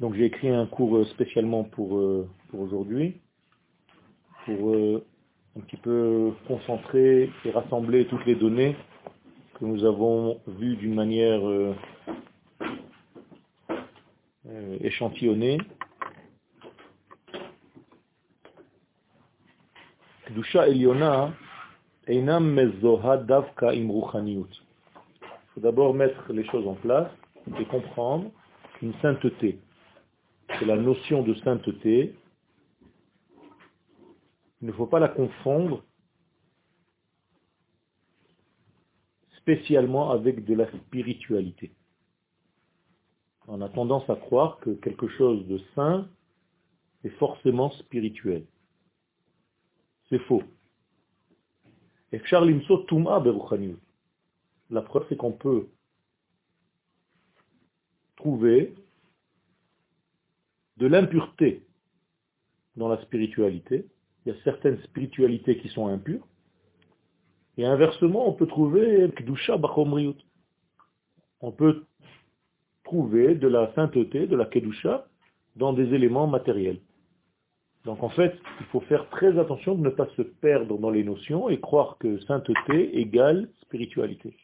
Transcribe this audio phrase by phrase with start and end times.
[0.00, 3.20] donc j'ai écrit un cours spécialement pour, euh, pour aujourd'hui,
[4.44, 5.04] pour euh,
[5.56, 8.76] un petit peu concentrer et rassembler toutes les données
[9.54, 11.74] que nous avons vues d'une manière euh,
[14.80, 15.58] échantillonnée.
[20.26, 21.32] Kedusha Eliona
[22.06, 22.26] Il
[25.54, 27.10] faut d'abord mettre les choses en place
[27.58, 28.30] et comprendre
[28.74, 29.58] qu'une sainteté,
[30.58, 32.14] c'est la notion de sainteté,
[34.60, 35.82] il ne faut pas la confondre
[39.38, 41.72] spécialement avec de la spiritualité.
[43.46, 46.08] On a tendance à croire que quelque chose de saint
[47.04, 48.46] est forcément spirituel.
[50.08, 50.42] C'est faux.
[54.70, 55.68] La preuve, c'est qu'on peut
[58.16, 58.74] trouver
[60.76, 61.62] de l'impureté
[62.76, 63.86] dans la spiritualité.
[64.24, 66.26] Il y a certaines spiritualités qui sont impures.
[67.56, 69.10] Et inversement, on peut trouver
[71.40, 71.84] On peut
[72.82, 75.06] trouver de la sainteté, de la Kedusha,
[75.56, 76.80] dans des éléments matériels.
[77.84, 81.04] Donc en fait, il faut faire très attention de ne pas se perdre dans les
[81.04, 84.36] notions et croire que sainteté égale spiritualité.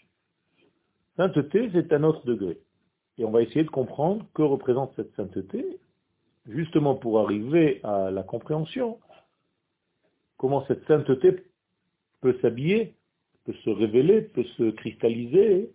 [1.16, 2.58] Sainteté, c'est un autre degré.
[3.18, 5.78] Et on va essayer de comprendre que représente cette sainteté,
[6.46, 8.98] justement pour arriver à la compréhension,
[10.36, 11.44] comment cette sainteté
[12.20, 12.94] peut s'habiller,
[13.44, 15.72] peut se révéler, peut se cristalliser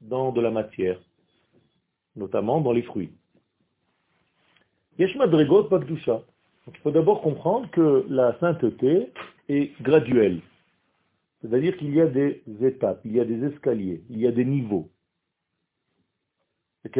[0.00, 0.98] dans de la matière,
[2.16, 3.12] notamment dans les fruits.
[4.98, 5.68] Yeshma Dregot
[6.64, 9.12] Pakdusha il faut d'abord comprendre que la sainteté
[9.48, 10.40] est graduelle.
[11.40, 14.44] C'est-à-dire qu'il y a des étapes, il y a des escaliers, il y a des
[14.44, 14.88] niveaux.
[16.84, 16.90] Ben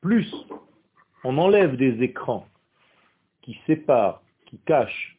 [0.00, 0.34] plus
[1.24, 2.46] on enlève des écrans
[3.42, 5.18] qui séparent, qui cachent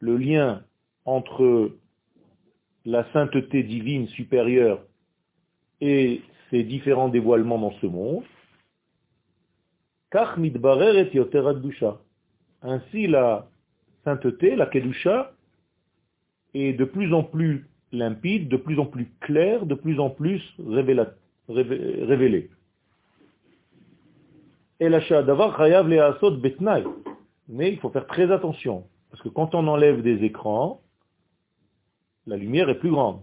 [0.00, 0.62] le lien
[1.06, 1.70] entre
[2.84, 4.82] la sainteté divine supérieure
[5.84, 8.24] et ces différents dévoilements dans ce monde,
[12.62, 13.46] ainsi la
[14.04, 15.32] sainteté, la kedusha,
[16.54, 20.40] est de plus en plus limpide, de plus en plus claire, de plus en plus
[20.58, 22.48] révélée.
[27.48, 30.80] Mais il faut faire très attention, parce que quand on enlève des écrans,
[32.26, 33.20] la lumière est plus grande.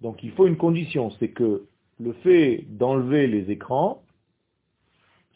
[0.00, 1.66] Donc il faut une condition, c'est que
[2.00, 4.02] le fait d'enlever les écrans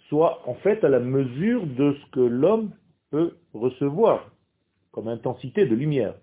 [0.09, 2.71] soit en fait à la mesure de ce que l'homme
[3.11, 4.31] peut recevoir
[4.93, 6.15] comme intensité de lumière.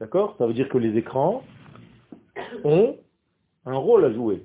[0.00, 0.34] D'accord?
[0.38, 1.44] Ça veut dire que les écrans
[2.64, 2.96] ont
[3.66, 4.42] un rôle à jouer.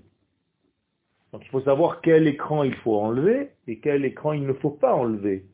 [1.31, 4.71] Donc il faut savoir quel écran il faut enlever et quel écran il ne faut
[4.71, 5.45] pas enlever.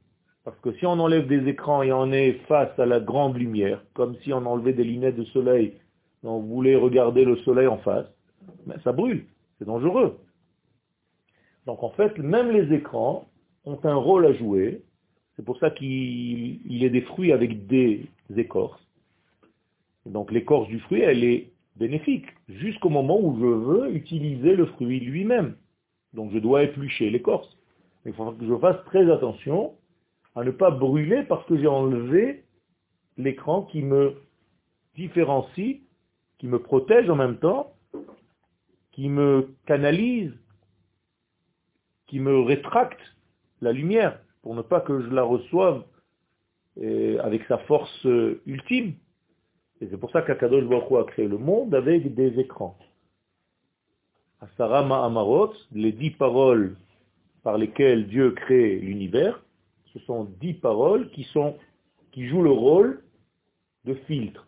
[0.43, 3.83] Parce que si on enlève des écrans et on est face à la grande lumière,
[3.93, 5.75] comme si on enlevait des lunettes de soleil
[6.23, 8.07] vous voulez regarder le soleil en face,
[8.65, 9.25] mais ça brûle,
[9.57, 10.19] c'est dangereux.
[11.65, 13.27] Donc en fait, même les écrans
[13.65, 14.81] ont un rôle à jouer.
[15.35, 18.81] C'est pour ça qu'il y a des fruits avec des écorces.
[20.05, 24.99] Donc l'écorce du fruit, elle est bénéfique, jusqu'au moment où je veux utiliser le fruit
[24.99, 25.55] lui-même.
[26.13, 27.47] Donc je dois éplucher l'écorce.
[28.05, 29.73] Il faut que je fasse très attention
[30.35, 32.43] à ne pas brûler parce que j'ai enlevé
[33.17, 34.15] l'écran qui me
[34.95, 35.81] différencie
[36.39, 37.73] qui me protège en même temps,
[38.91, 40.33] qui me canalise,
[42.07, 42.99] qui me rétracte
[43.61, 45.83] la lumière pour ne pas que je la reçoive
[46.81, 48.93] euh, avec sa force euh, ultime.
[49.81, 52.77] Et c'est pour ça qu'Akadosh Baruch a créé le monde avec des écrans.
[54.41, 56.77] Asarama Amarot, les dix paroles
[57.43, 59.43] par lesquelles Dieu crée l'univers,
[59.93, 61.27] ce sont dix paroles qui,
[62.11, 63.03] qui jouent le rôle
[63.85, 64.47] de filtre.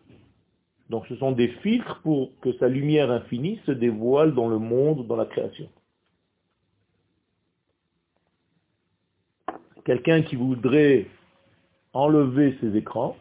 [0.92, 5.06] Donc ce sont des filtres pour que sa lumière infinie se dévoile dans le monde,
[5.06, 5.66] dans la création.
[9.86, 11.06] Quelqu'un qui voudrait
[11.94, 13.16] enlever ses écrans,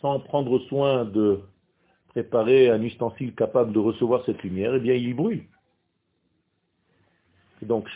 [0.00, 1.40] sans prendre soin de
[2.08, 5.44] préparer un ustensile capable de recevoir cette lumière, eh bien il y brûle.
[7.60, 7.90] donc,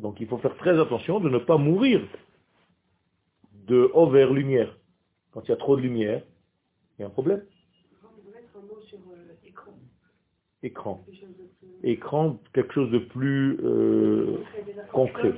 [0.00, 2.00] donc il faut faire très attention de ne pas mourir
[3.66, 4.72] de haut vers lumière.
[5.36, 6.22] Quand il y a trop de lumière,
[6.98, 7.42] il y a un problème.
[10.62, 11.04] écran.
[11.82, 14.38] Écran, quelque chose de plus euh,
[14.94, 15.34] concret.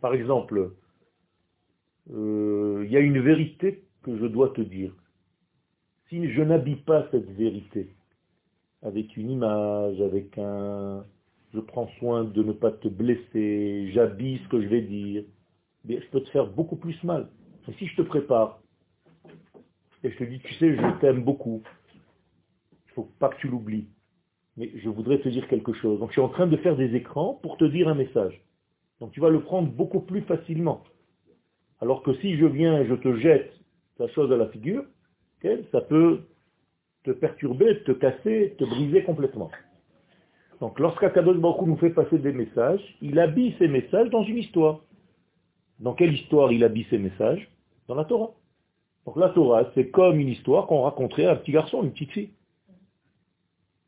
[0.00, 0.72] Par exemple,
[2.14, 4.94] euh, il y a une vérité que je dois te dire.
[6.08, 7.90] Si je n'habille pas cette vérité
[8.80, 11.04] avec une image, avec un...
[11.52, 15.24] Je prends soin de ne pas te blesser, j'habille ce que je vais dire,
[15.84, 17.28] mais je peux te faire beaucoup plus mal.
[17.68, 18.60] Et si je te prépare,
[20.02, 21.62] et je te dis, tu sais, je t'aime beaucoup,
[21.92, 23.88] il ne faut pas que tu l'oublies,
[24.56, 25.98] mais je voudrais te dire quelque chose.
[25.98, 28.40] Donc je suis en train de faire des écrans pour te dire un message.
[29.00, 30.84] Donc tu vas le prendre beaucoup plus facilement.
[31.80, 33.52] Alors que si je viens et je te jette
[33.98, 34.84] la chose à la figure,
[35.72, 36.22] ça peut
[37.04, 39.50] te perturber, te casser, te briser complètement.
[40.60, 44.80] Donc lorsqu'Akadosh Baruch nous fait passer des messages, il habille ces messages dans une histoire.
[45.80, 47.50] Dans quelle histoire il habille ces messages?
[47.88, 48.30] Dans la Torah.
[49.06, 52.12] Donc la Torah, c'est comme une histoire qu'on raconterait à un petit garçon, une petite
[52.12, 52.30] fille.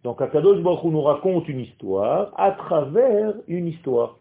[0.04, 4.18] Donc Akadosh Baruch nous raconte une histoire à travers une histoire.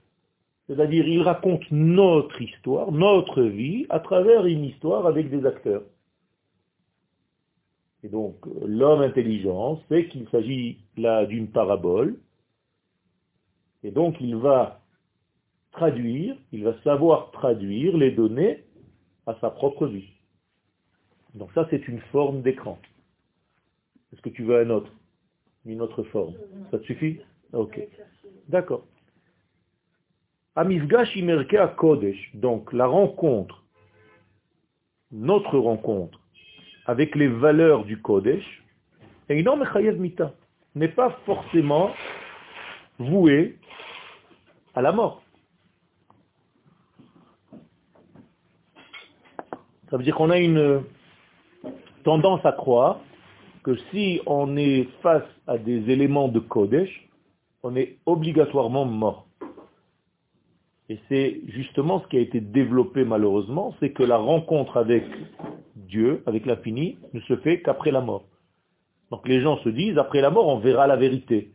[0.67, 5.83] C'est-à-dire, il raconte notre histoire, notre vie, à travers une histoire avec des acteurs.
[8.03, 8.35] Et donc,
[8.65, 12.17] l'homme intelligent sait qu'il s'agit là d'une parabole,
[13.83, 14.81] et donc il va
[15.71, 18.64] traduire, il va savoir traduire les données
[19.27, 20.09] à sa propre vie.
[21.33, 22.79] Donc ça, c'est une forme d'écran.
[24.13, 24.91] Est-ce que tu veux un autre?
[25.65, 26.35] Une autre forme
[26.71, 27.19] Ça te suffit?
[27.53, 27.79] Ok.
[28.47, 28.85] D'accord.
[30.55, 33.65] Amifgash Imerke Kodesh, donc la rencontre,
[35.11, 36.21] notre rencontre
[36.85, 38.63] avec les valeurs du Kodesh,
[40.75, 41.91] n'est pas forcément
[42.99, 43.57] voué
[44.75, 45.24] à la mort.
[49.95, 50.83] Ça veut dire qu'on a une
[52.03, 52.99] tendance à croire
[53.63, 57.07] que si on est face à des éléments de Kodesh,
[57.63, 59.25] on est obligatoirement mort.
[60.89, 65.05] Et c'est justement ce qui a été développé malheureusement, c'est que la rencontre avec
[65.77, 68.25] Dieu, avec l'infini, ne se fait qu'après la mort.
[69.11, 71.53] Donc les gens se disent, après la mort, on verra la vérité.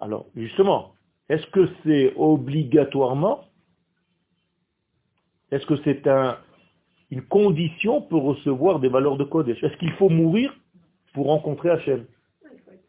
[0.00, 0.94] Alors, justement,
[1.28, 3.44] est-ce que c'est obligatoirement
[5.50, 6.38] Est-ce que c'est un,
[7.10, 9.62] une condition pour recevoir des valeurs de Kodesh?
[9.62, 10.54] Est-ce qu'il faut mourir
[11.14, 12.04] pour rencontrer Hachem?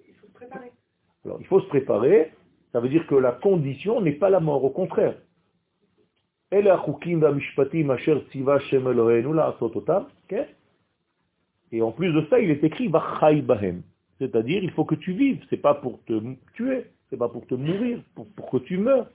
[0.08, 0.72] Il faut se préparer.
[1.26, 2.32] Alors, il faut se préparer,
[2.72, 5.16] ça veut dire que la condition n'est pas la mort, au contraire.
[6.52, 6.72] Et
[11.82, 12.92] en plus de ça, il est écrit
[14.18, 15.44] C'est-à-dire, il faut que tu vives.
[15.50, 16.20] C'est pas pour te
[16.54, 19.08] tuer, c'est pas pour te mourir, pour, pour que tu meurs.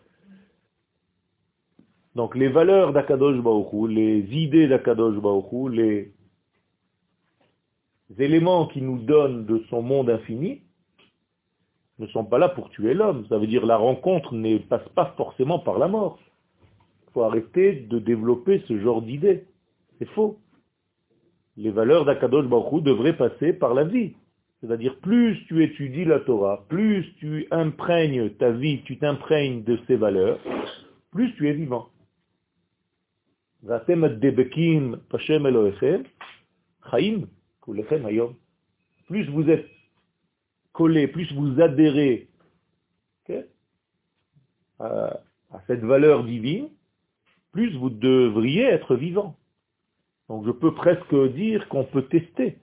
[2.14, 6.12] Donc les valeurs d'Akadosh Baruch les idées d'Akadosh Baruch les
[8.18, 10.62] éléments qui nous donnent de son monde infini,
[11.98, 13.24] ne sont pas là pour tuer l'homme.
[13.28, 16.18] Ça veut dire la rencontre ne passe pas forcément par la mort.
[17.08, 19.44] Il faut arrêter de développer ce genre d'idées.
[19.98, 20.38] C'est faux.
[21.56, 24.14] Les valeurs d'Akadosh Baruch devraient passer par la vie.
[24.60, 29.96] C'est-à-dire, plus tu étudies la Torah, plus tu imprègnes ta vie, tu t'imprègnes de ces
[29.96, 30.38] valeurs,
[31.12, 31.88] plus tu es vivant.
[39.06, 39.66] Plus vous êtes
[40.72, 42.28] collé, plus vous adhérez
[44.80, 45.20] à,
[45.66, 46.68] cette valeur divine,
[47.52, 49.36] plus vous devriez être vivant.
[50.28, 52.58] Donc je peux presque dire qu'on peut tester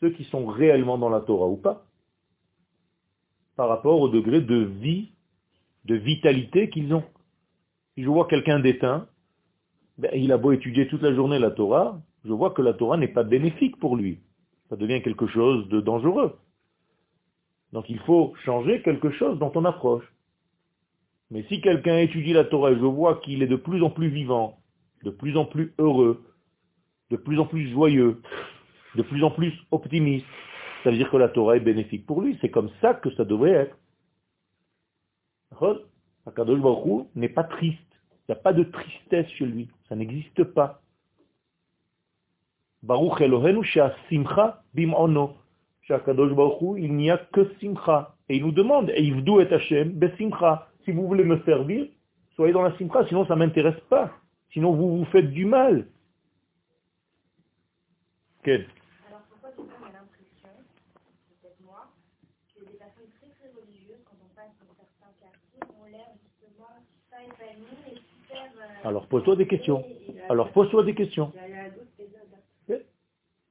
[0.00, 1.84] ceux qui sont réellement dans la Torah ou pas,
[3.56, 5.10] par rapport au degré de vie,
[5.86, 7.04] de vitalité qu'ils ont.
[7.94, 9.08] Si je vois quelqu'un d'éteint,
[10.00, 12.96] ben, il a beau étudier toute la journée la Torah, je vois que la Torah
[12.96, 14.20] n'est pas bénéfique pour lui.
[14.70, 16.38] Ça devient quelque chose de dangereux.
[17.74, 20.04] Donc il faut changer quelque chose dans ton approche.
[21.30, 24.08] Mais si quelqu'un étudie la Torah et je vois qu'il est de plus en plus
[24.08, 24.58] vivant,
[25.04, 26.24] de plus en plus heureux,
[27.10, 28.22] de plus en plus joyeux,
[28.96, 30.26] de plus en plus optimiste,
[30.82, 32.38] ça veut dire que la Torah est bénéfique pour lui.
[32.40, 33.76] C'est comme ça que ça devrait être.
[36.24, 37.89] Akadosh Baruch n'est pas triste.
[38.30, 39.68] Il n'y a pas de tristesse chez lui.
[39.88, 40.80] Ça n'existe pas.
[42.84, 43.66] Baruch Elohenu
[44.08, 44.62] simcha
[46.76, 48.14] il n'y a que simcha.
[48.28, 50.68] Et il nous demande, et et Hashem, simcha.
[50.84, 51.88] Si vous voulez me servir,
[52.36, 54.12] soyez dans la simcha, sinon ça ne m'intéresse pas.
[54.52, 55.88] Sinon vous vous faites du mal.
[68.84, 69.84] Alors pose-toi des questions.
[70.28, 71.32] Alors pose-toi des questions.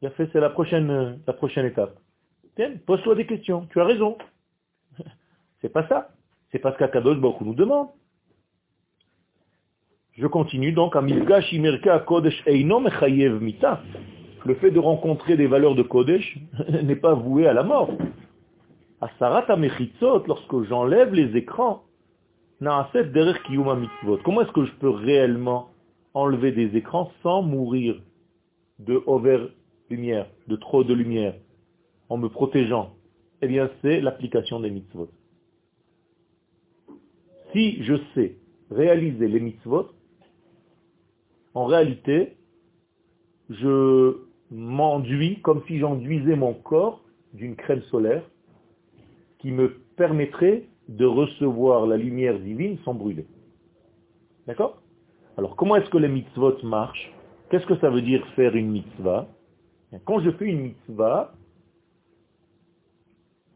[0.02, 1.98] Il a fait, c'est la prochaine, la prochaine étape.
[2.86, 3.68] Pose-toi des questions.
[3.72, 4.18] Tu as raison.
[5.62, 6.10] C'est pas ça.
[6.52, 7.90] C'est parce qu'Akadosh Baruch nous demande.
[10.14, 11.02] Je continue donc à
[12.00, 13.82] Kodesh Mita.
[14.46, 16.38] Le fait de rencontrer des valeurs de Kodesh
[16.84, 17.92] n'est pas voué à la mort.
[19.02, 21.84] À Sarata lorsque j'enlève les écrans,
[22.62, 25.70] Comment est-ce que je peux réellement
[26.14, 28.02] enlever des écrans sans mourir
[28.80, 29.48] de over
[29.90, 31.36] lumière, de trop de lumière,
[32.10, 32.94] en me protégeant?
[33.42, 35.10] Eh bien, c'est l'application des mitzvot.
[37.54, 38.36] Si je sais
[38.70, 39.90] réaliser les mitzvot,
[41.54, 42.36] en réalité,
[43.50, 44.18] je
[44.52, 47.02] m'enduis comme si j'enduisais mon corps
[47.34, 48.24] d'une crème solaire
[49.40, 53.28] qui me permettrait de recevoir la lumière divine sans brûler.
[54.48, 54.82] D'accord?
[55.38, 57.12] Alors comment est-ce que les mitzvot marchent?
[57.50, 59.28] Qu'est-ce que ça veut dire faire une mitzvah?
[60.06, 61.34] Quand je fais une mitzvah,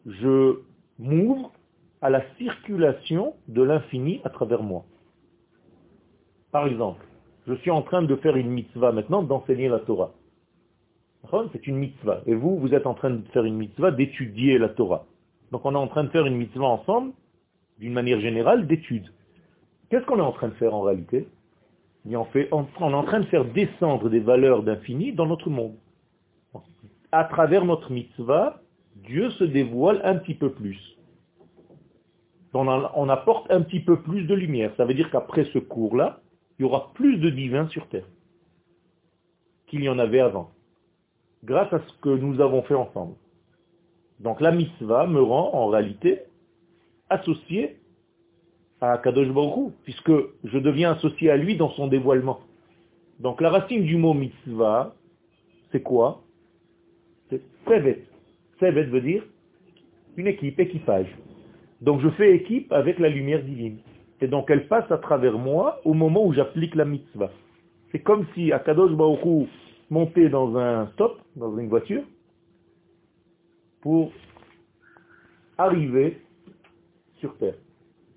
[0.06, 0.60] je
[1.00, 1.52] m'ouvre
[2.02, 4.86] à la circulation de l'infini à travers moi.
[6.52, 7.06] Par exemple,
[7.48, 10.12] je suis en train de faire une mitzvah maintenant, d'enseigner la Torah.
[11.52, 12.22] C'est une mitzvah.
[12.28, 15.06] Et vous, vous êtes en train de faire une mitzvah, d'étudier la Torah.
[15.52, 17.14] Donc on est en train de faire une mitzvah ensemble,
[17.80, 19.12] d'une manière générale, d'étude.
[19.90, 21.28] Qu'est-ce qu'on est en train de faire en réalité?
[22.06, 25.76] On, on est en train de faire descendre des valeurs d'infini dans notre monde.
[27.12, 28.62] À travers notre mitzvah,
[28.96, 30.94] Dieu se dévoile un petit peu plus
[32.54, 34.72] on, apporte un petit peu plus de lumière.
[34.78, 36.20] Ça veut dire qu'après ce cours-là,
[36.58, 38.08] il y aura plus de divins sur Terre
[39.68, 40.52] qu'il y en avait avant,
[41.44, 43.16] grâce à ce que nous avons fait ensemble.
[44.20, 46.22] Donc la mitzvah me rend en réalité
[47.14, 47.78] associé
[48.82, 50.12] à Kadosh Baruch puisque
[50.44, 52.40] je deviens associé à lui dans son dévoilement.
[53.20, 54.96] Donc la racine du mot mitzvah,
[55.72, 56.22] c'est quoi?
[57.30, 58.04] C'est sevet.
[58.60, 59.24] Sevet veut dire
[60.18, 61.08] une équipe, équipage.
[61.82, 63.78] Donc je fais équipe avec la lumière divine.
[64.22, 67.32] Et donc elle passe à travers moi au moment où j'applique la mitzvah.
[67.92, 69.48] C'est comme si Akadosh Baruch
[69.90, 72.04] montait dans un stop, dans une voiture,
[73.82, 74.12] pour
[75.58, 76.20] arriver
[77.24, 77.56] sur Terre.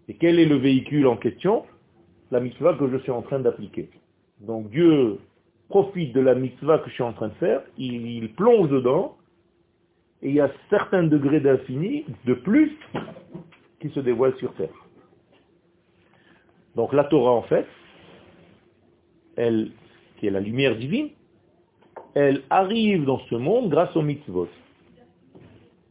[0.08, 1.64] Et quel est le véhicule en question?
[2.32, 3.88] La mitzvah que je suis en train d'appliquer.
[4.40, 5.20] Donc Dieu
[5.68, 9.16] profite de la mitzvah que je suis en train de faire, il, plonge dedans,
[10.22, 12.76] et il y a certains degrés d'infini de plus
[13.80, 14.80] qui se dévoile sur terre.
[16.74, 17.66] Donc la Torah, en fait,
[19.36, 19.70] elle,
[20.16, 21.10] qui est la lumière divine,
[22.14, 24.48] elle arrive dans ce monde grâce au mitzvot.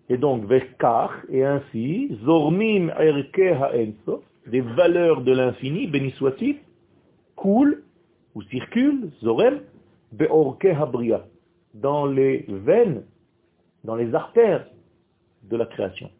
[0.09, 6.57] Et donc, Vekar, et ainsi, Zormim Enso, des valeurs de l'infini, béni soit-il,
[7.35, 7.83] coulent,
[8.35, 9.62] ou circulent, Zorem,
[10.12, 11.25] Beorke Habria,
[11.74, 13.03] dans les veines,
[13.83, 14.67] dans les artères
[15.43, 16.12] de la création.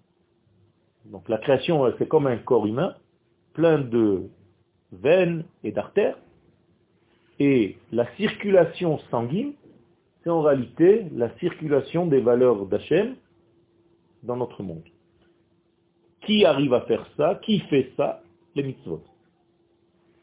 [1.06, 2.96] Donc la création, c'est comme un corps humain,
[3.54, 4.24] plein de
[4.92, 6.18] veines et d'artères.
[7.40, 9.54] Et la circulation sanguine,
[10.24, 13.16] c'est en réalité la circulation des valeurs d'Hachem
[14.26, 14.84] dans notre monde.
[16.22, 17.40] Qui arrive à faire ça?
[17.44, 18.22] Qui fait ça?
[18.56, 19.04] Les mitzvot.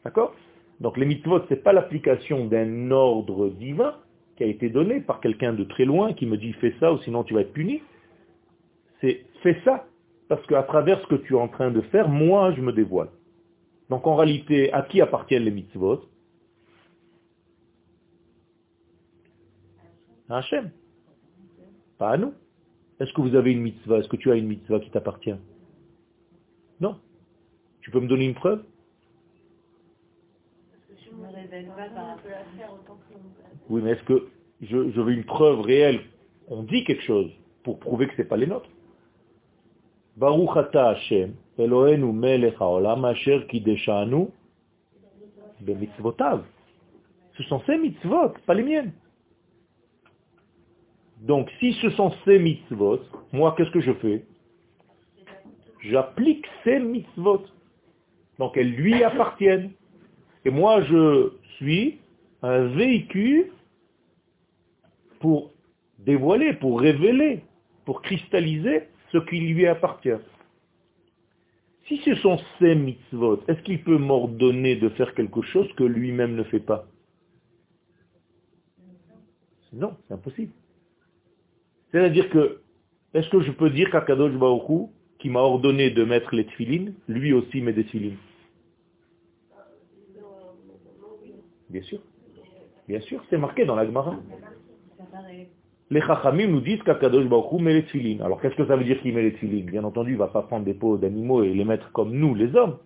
[0.03, 0.35] D'accord?
[0.79, 3.95] Donc les mitzvot, ce n'est pas l'application d'un ordre divin
[4.35, 6.97] qui a été donné par quelqu'un de très loin qui me dit fais ça ou
[6.99, 7.81] sinon tu vas être puni.
[8.99, 9.85] C'est fais ça
[10.27, 13.09] parce qu'à travers ce que tu es en train de faire, moi, je me dévoile.
[13.89, 16.01] Donc en réalité, à qui appartiennent les mitzvot?
[20.29, 20.71] À Hachem.
[21.99, 22.33] Pas à nous.
[22.99, 23.99] Est-ce que vous avez une mitzvah?
[23.99, 25.35] Est-ce que tu as une mitzvah qui t'appartient?
[26.79, 26.97] Non.
[27.81, 28.63] Tu peux me donner une preuve?
[33.69, 34.27] Oui, mais est-ce que
[34.61, 36.01] je, je veux une preuve réelle?
[36.47, 37.31] On dit quelque chose
[37.63, 38.69] pour prouver que ce n'est pas les nôtres.
[40.17, 44.27] Baruch ata Hashem, Eloheinu melech haolam asher kideshanu
[45.61, 46.43] bemitzvotav.
[47.37, 48.93] Ce sont ces mitzvot, pas les miennes.
[51.23, 52.99] Donc si ce sont ces mitzvot,
[53.31, 54.25] moi qu'est-ce que je fais
[55.79, 57.45] J'applique ces mitzvot.
[58.39, 59.71] Donc elles lui appartiennent.
[60.43, 61.99] Et moi je suis
[62.41, 63.51] un véhicule
[65.21, 65.53] pour
[65.99, 67.41] dévoiler, pour révéler,
[67.85, 70.21] pour cristalliser ce qui lui appartient.
[71.87, 76.35] Si ce sont ses mitzvot, est-ce qu'il peut m'ordonner de faire quelque chose que lui-même
[76.35, 76.85] ne fait pas?
[79.71, 80.51] Non, c'est impossible.
[81.93, 82.59] C'est-à-dire que,
[83.13, 87.33] est-ce que je peux dire qu'Akadosh Baruch qui m'a ordonné de mettre les tefilines, lui
[87.33, 88.17] aussi met des tefilines?
[91.69, 91.99] Bien sûr.
[92.87, 94.15] Bien sûr, c'est marqué dans la Gemara.
[95.91, 98.23] Les Chachamim nous disent qu'Akadosh Baruch met les tfilines.
[98.23, 100.27] Alors qu'est-ce que ça veut dire qu'il met les tfilines Bien entendu, il ne va
[100.27, 102.77] pas prendre des peaux d'animaux et les mettre comme nous, les hommes.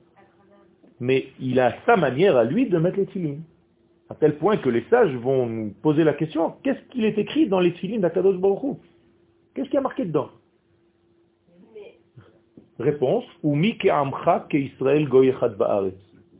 [0.99, 3.43] Mais il a sa manière à lui de mettre les tfilines.
[4.09, 7.47] À tel point que les sages vont nous poser la question, qu'est-ce qu'il est écrit
[7.47, 8.77] dans les tfilines d'Akadosh Baruch
[9.57, 10.29] Qu'est-ce qu'il y a marqué dedans?
[12.77, 13.23] Réponse,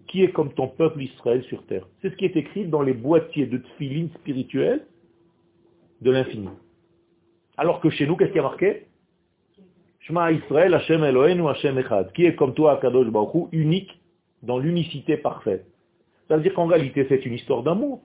[0.08, 1.88] Qui est comme ton peuple Israël sur terre?
[2.00, 4.86] C'est ce qui est écrit dans les boîtiers de tfilines spirituels
[6.02, 6.50] de l'infini.
[7.58, 8.86] Alors que chez nous, qu'est-ce qui a marqué?
[10.02, 14.00] Shema Israël, Hashem Eloheinu, Hashem Echad, qui est comme toi, Kadosh Baruch unique
[14.44, 15.66] dans l'unicité parfaite?
[16.28, 18.00] Ça veut dire qu'en réalité, c'est une histoire d'amour.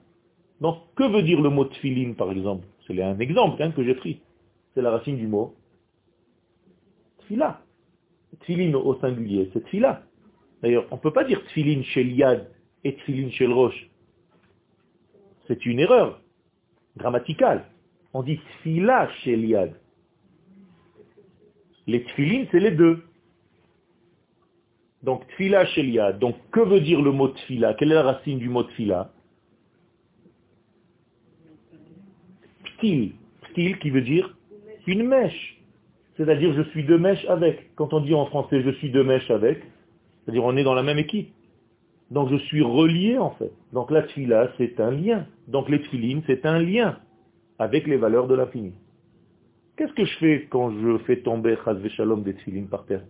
[0.59, 2.65] Donc, que veut dire le mot tfilin, par exemple?
[2.87, 4.19] C'est un exemple hein, que j'ai pris.
[4.73, 5.55] C'est la racine du mot
[7.19, 7.61] tfila.
[8.41, 10.03] Tfilin au singulier, c'est tfila.
[10.61, 12.49] D'ailleurs, on ne peut pas dire tfilin chez l'yad
[12.83, 13.89] et tfilin chez roche.
[15.47, 16.21] C'est une erreur
[16.97, 17.65] grammaticale.
[18.13, 19.73] On dit tfila chez l'Iad.
[21.87, 23.03] Les tfilines, c'est les deux.
[25.01, 26.19] Donc tfila chez l'Iad.
[26.19, 27.73] Donc que veut dire le mot tfila?
[27.73, 29.11] Quelle est la racine du mot tfila?
[32.63, 33.13] Ptil.
[33.41, 34.37] Ptil qui veut dire
[34.87, 35.61] une mèche.
[36.17, 37.73] C'est-à-dire je suis de mèche avec.
[37.75, 39.61] Quand on dit en français je suis de mèche avec,
[40.23, 41.31] c'est-à-dire on est dans la même équipe.
[42.11, 43.51] Donc je suis relié en fait.
[43.71, 45.25] Donc la tfila c'est un lien.
[45.47, 46.99] Donc les tfilines c'est un lien
[47.59, 48.73] avec les valeurs de l'infini.
[49.75, 53.03] Qu'est-ce que je fais quand je fais tomber Chazve Shalom des tfilines par terre?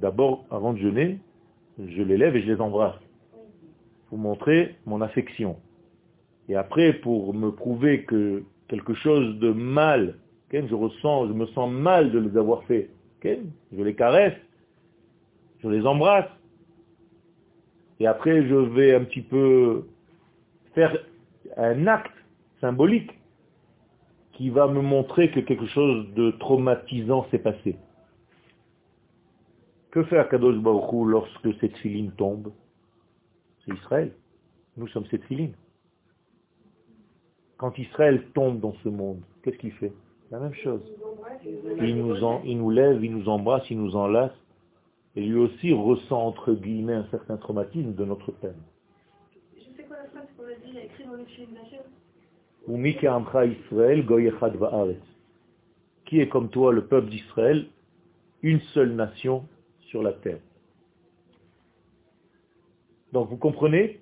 [0.00, 1.18] D'abord, avant de jeûner,
[1.78, 3.00] je les lève et je les embrasse
[4.08, 5.56] pour montrer mon affection.
[6.48, 10.16] Et après, pour me prouver que quelque chose de mal,
[10.52, 12.90] je ressens, je me sens mal de les avoir fait,
[13.24, 14.38] je les caresse,
[15.62, 16.30] je les embrasse.
[18.00, 19.86] Et après, je vais un petit peu
[20.74, 20.96] faire
[21.56, 22.14] un acte
[22.60, 23.10] symbolique
[24.32, 27.76] qui va me montrer que quelque chose de traumatisant s'est passé.
[29.90, 32.52] Que fait Akadosh Baruch lorsque cette filine tombe?
[33.64, 34.12] C'est Israël.
[34.76, 35.54] Nous sommes cette filine.
[37.58, 39.92] Quand Israël tombe dans ce monde, qu'est-ce qu'il fait?
[40.30, 40.80] La même chose.
[41.80, 44.32] Il nous, il nous lève, il nous embrasse, il nous enlace.
[45.16, 48.62] Et lui aussi ressent, entre guillemets, un certain traumatisme de notre peine.
[56.06, 57.66] Qui est comme toi le peuple d'Israël,
[58.42, 59.44] une seule nation
[59.80, 60.38] sur la terre?
[63.12, 63.98] Donc vous comprenez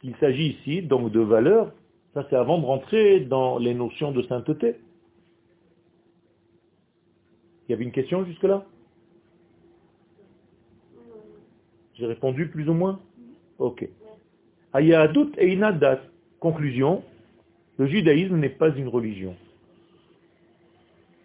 [0.00, 1.72] qu'il s'agit ici donc de valeurs,
[2.16, 4.76] ça c'est avant de rentrer dans les notions de sainteté.
[7.68, 8.64] Il y avait une question jusque-là?
[11.92, 13.00] J'ai répondu plus ou moins?
[13.58, 13.86] Ok.
[14.72, 16.00] Ayadut et inadat.
[16.40, 17.04] Conclusion,
[17.76, 19.36] le judaïsme n'est pas une religion.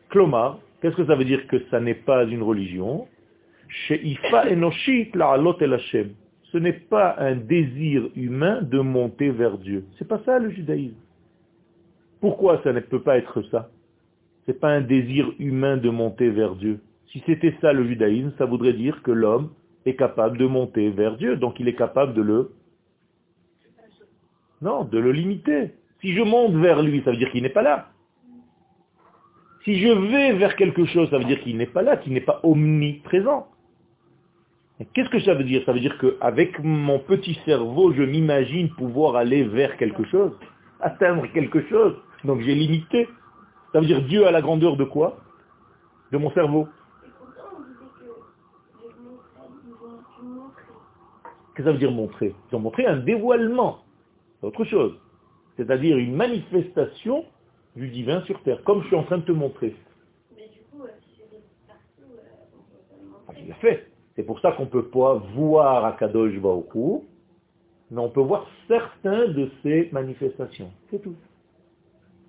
[0.09, 3.07] Klomar, qu'est-ce que ça veut dire que ça n'est pas une religion?
[6.51, 9.85] Ce n'est pas un désir humain de monter vers Dieu.
[9.97, 10.95] C'est pas ça le judaïsme.
[12.19, 13.69] Pourquoi ça ne peut pas être ça?
[14.45, 16.79] C'est pas un désir humain de monter vers Dieu.
[17.07, 19.51] Si c'était ça le judaïsme, ça voudrait dire que l'homme
[19.85, 22.51] est capable de monter vers Dieu, donc il est capable de le
[24.61, 25.71] non, de le limiter.
[26.01, 27.89] Si je monte vers lui, ça veut dire qu'il n'est pas là.
[29.63, 32.21] Si je vais vers quelque chose, ça veut dire qu'il n'est pas là, qu'il n'est
[32.21, 33.47] pas omniprésent.
[34.93, 35.63] Qu'est-ce que ça veut dire?
[35.65, 40.31] Ça veut dire qu'avec mon petit cerveau, je m'imagine pouvoir aller vers quelque chose,
[40.79, 41.95] atteindre quelque chose.
[42.23, 43.07] Donc j'ai limité.
[43.73, 45.17] Ça veut dire Dieu à la grandeur de quoi?
[46.11, 46.67] De mon cerveau.
[51.53, 52.33] Qu'est-ce que ça veut dire montrer?
[52.51, 53.83] Ils ont montré un dévoilement.
[54.39, 54.97] C'est autre chose.
[55.57, 57.25] C'est-à-dire une manifestation
[57.75, 59.75] du divin sur terre, comme je suis en train de te montrer.
[60.35, 61.21] Mais du coup, si
[61.67, 63.90] partout, euh, on peut fait.
[64.21, 67.05] C'est pour ça qu'on ne peut pas voir Akadosh Baoku,
[67.89, 70.69] mais on peut voir certains de ces manifestations.
[70.91, 71.15] C'est tout.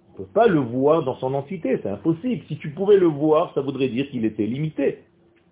[0.09, 2.47] On ne peut pas le voir dans son entité, c'est impossible.
[2.49, 5.01] Si tu pouvais le voir, ça voudrait dire qu'il était limité,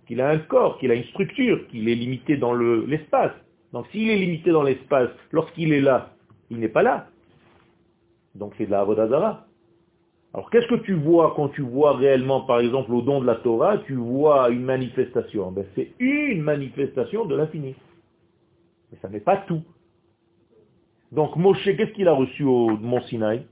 [0.06, 3.32] qu'il a un corps, qu'il a une structure, qu'il est limité dans l'espace.
[3.74, 6.14] Donc s'il est limité dans l'espace, lorsqu'il est là,
[6.48, 7.08] il n'est pas là.
[8.34, 9.46] Donc c'est de la Avodazara.
[10.32, 13.36] Alors qu'est-ce que tu vois quand tu vois réellement, par exemple, au don de la
[13.36, 15.50] Torah, tu vois une manifestation?
[15.50, 17.74] Ben, C'est une manifestation de l'infini.
[18.90, 19.62] Mais ça n'est pas tout.
[21.10, 23.44] Donc Moshe, qu'est-ce qu'il a reçu au Mont Sinaï?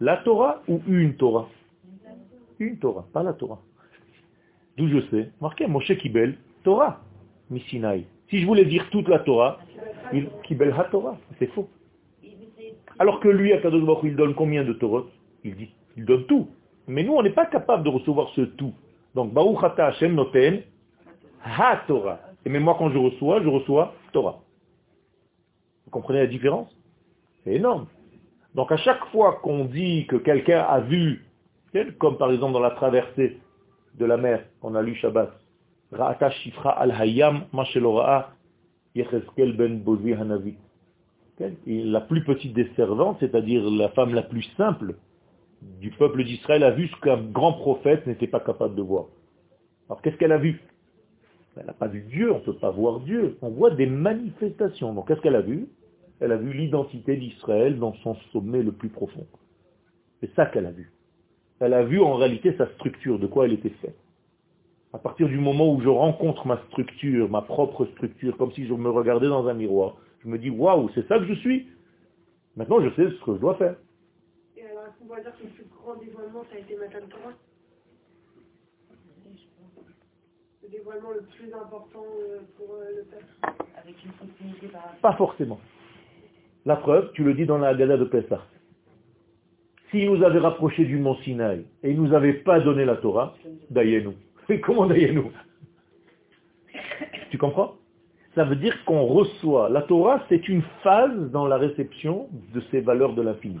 [0.00, 1.48] La Torah ou une Torah?
[2.60, 3.60] Une Torah, pas la Torah.
[4.76, 7.00] D'où je sais, marqué Moshe Kibel, Torah,
[7.68, 8.06] Sinaï.
[8.30, 9.58] Si je voulais dire toute la Torah,
[10.12, 11.68] il Kibel ha Torah, c'est faux.
[13.00, 15.04] Alors que lui, Baruch Hu, il donne combien de Torah
[15.44, 16.48] Il dit, il donne tout.
[16.86, 18.72] Mais nous, on n'est pas capable de recevoir ce tout.
[19.14, 20.62] Donc, Baruch Hashem Noten
[21.44, 22.20] Ha Torah.
[22.46, 24.40] Et même moi, quand je reçois, je reçois Torah.
[25.84, 26.74] Vous comprenez la différence?
[27.42, 27.86] C'est énorme.
[28.54, 31.24] Donc, à chaque fois qu'on dit que quelqu'un a vu,
[31.98, 33.38] comme par exemple dans la traversée
[33.94, 35.32] de la mer, on a lu Shabbat,
[35.92, 37.46] Ra'ata Shifra al-Hayam,
[38.94, 40.54] Yecheskel ben Bozi Hanavi.
[41.66, 44.94] La plus petite des servantes, c'est-à-dire la femme la plus simple
[45.62, 49.06] du peuple d'Israël, a vu ce qu'un grand prophète n'était pas capable de voir.
[49.88, 50.60] Alors qu'est-ce qu'elle a vu?
[51.56, 53.36] Elle n'a pas vu Dieu, on ne peut pas voir Dieu.
[53.42, 54.94] On voit des manifestations.
[54.94, 55.68] Donc qu'est-ce qu'elle a vu?
[56.20, 59.26] Elle a vu l'identité d'Israël dans son sommet le plus profond.
[60.20, 60.92] C'est ça qu'elle a vu.
[61.60, 63.98] Elle a vu en réalité sa structure, de quoi elle était faite.
[64.92, 68.72] À partir du moment où je rencontre ma structure, ma propre structure, comme si je
[68.72, 71.66] me regardais dans un miroir, je me dis, waouh, c'est ça que je suis.
[72.56, 73.76] Maintenant, je sais ce que je dois faire.
[75.08, 77.32] Qu'on va dire que le plus grand dévoilement, ça a été Matan Torah
[80.62, 85.16] Le dévoilement le plus important euh, pour euh, le peuple Avec une continuité par Pas
[85.16, 85.60] forcément.
[86.66, 88.44] La preuve, tu le dis dans la Gada de Pessah.
[89.90, 92.96] S'il nous avait rapproché du mont Sinaï et il ne nous avait pas donné la
[92.96, 93.34] Torah,
[93.70, 94.14] d'ailleurs nous.
[94.50, 95.32] Mais comment nous
[97.30, 97.76] Tu comprends?
[98.34, 99.70] Ça veut dire qu'on reçoit.
[99.70, 103.60] La Torah, c'est une phase dans la réception de ces valeurs de l'infini.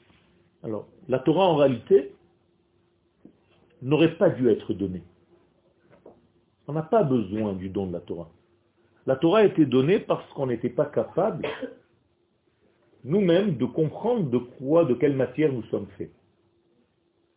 [0.63, 2.13] Alors, la Torah en réalité
[3.81, 5.03] n'aurait pas dû être donnée.
[6.67, 8.29] On n'a pas besoin du don de la Torah.
[9.07, 11.47] La Torah a été donnée parce qu'on n'était pas capable
[13.03, 16.11] nous-mêmes de comprendre de quoi, de quelle matière nous sommes faits.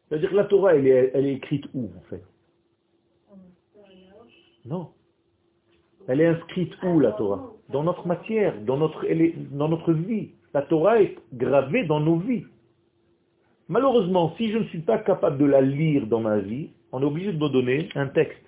[0.09, 2.23] C'est-à-dire que la Torah, elle est, écrite où en fait?
[4.67, 4.91] Non.
[6.07, 7.53] Elle est inscrite où la Torah?
[7.71, 10.33] Dans notre matière, dans notre vie.
[10.53, 12.45] La Torah est gravée dans nos vies.
[13.69, 17.05] Malheureusement, si je ne suis pas capable de la lire dans ma vie, on est
[17.05, 18.43] obligé de me donner un texte.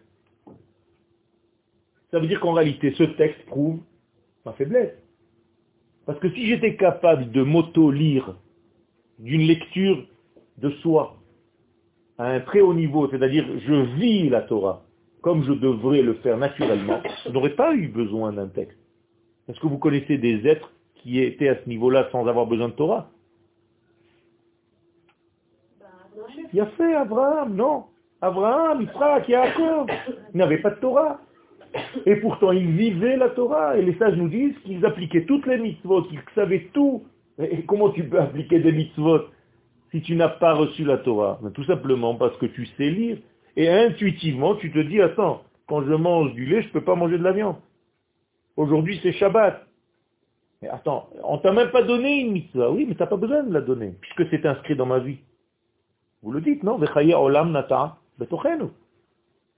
[2.11, 3.81] Ça veut dire qu'en réalité, ce texte prouve
[4.45, 4.95] ma faiblesse.
[6.05, 8.37] Parce que si j'étais capable de m'auto-lire
[9.19, 10.07] d'une lecture
[10.59, 11.17] de soi
[12.19, 14.87] à un très haut niveau, c'est-à-dire je vis la Torah
[15.27, 18.79] comme je devrais le faire naturellement, je n'aurais pas eu besoin d'un texte.
[19.49, 22.75] Est-ce que vous connaissez des êtres qui étaient à ce niveau-là sans avoir besoin de
[22.75, 23.11] Torah?
[26.57, 27.85] Il a fait Abraham, non.
[28.23, 29.89] Abraham, Israël, Yaakov,
[30.33, 31.21] ils n'avaient pas de Torah.
[32.07, 33.77] Et pourtant, ils vivaient la Torah.
[33.77, 37.05] Et les sages nous disent qu'ils appliquaient toutes les mitzvot, qu'ils savaient tout.
[37.39, 39.27] Et comment tu peux appliquer des mitzvot
[39.91, 41.39] si tu n'as pas reçu la Torah?
[41.43, 43.19] Ben, Tout simplement parce que tu sais lire.
[43.57, 46.95] Et intuitivement, tu te dis, attends, quand je mange du lait, je ne peux pas
[46.95, 47.57] manger de la viande.
[48.57, 49.63] Aujourd'hui, c'est Shabbat.
[50.63, 52.71] Mais attends, on t'a même pas donné une mitzvah.
[52.71, 55.19] Oui, mais tu n'as pas besoin de la donner, puisque c'est inscrit dans ma vie.
[56.27, 56.77] Vous le dites, non?
[56.77, 57.65] Olam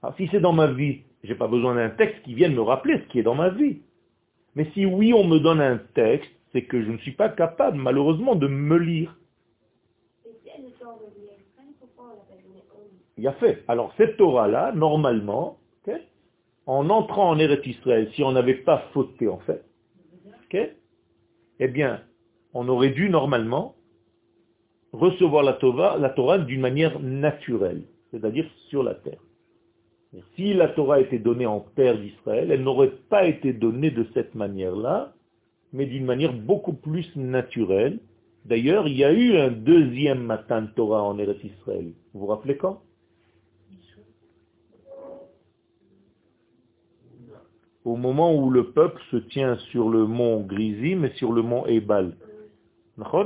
[0.03, 2.99] ah, Si c'est dans ma vie, j'ai pas besoin d'un texte qui vienne me rappeler
[2.99, 3.79] ce qui est dans ma vie.
[4.53, 7.79] Mais si oui, on me donne un texte, c'est que je ne suis pas capable,
[7.79, 9.17] malheureusement, de me lire.
[13.17, 13.63] Il y a fait.
[13.67, 15.57] Alors cette Torah-là, normalement,
[16.67, 19.65] en entrant en Eretz Israël, si on n'avait pas fauté en fait,
[21.59, 22.03] eh bien,
[22.53, 23.73] on aurait dû normalement
[24.93, 29.21] recevoir la Torah, la Torah d'une manière naturelle, c'est-à-dire sur la terre.
[30.35, 34.33] si la Torah était donnée en terre d'Israël, elle n'aurait pas été donnée de cette
[34.33, 35.13] manière-là,
[35.71, 37.99] mais d'une manière beaucoup plus naturelle.
[38.45, 41.91] D'ailleurs, il y a eu un deuxième matin de Torah en Eretz Israël.
[42.13, 42.81] Vous vous rappelez quand?
[47.85, 51.65] Au moment où le peuple se tient sur le mont Grizim et sur le mont
[51.65, 52.13] Ebal.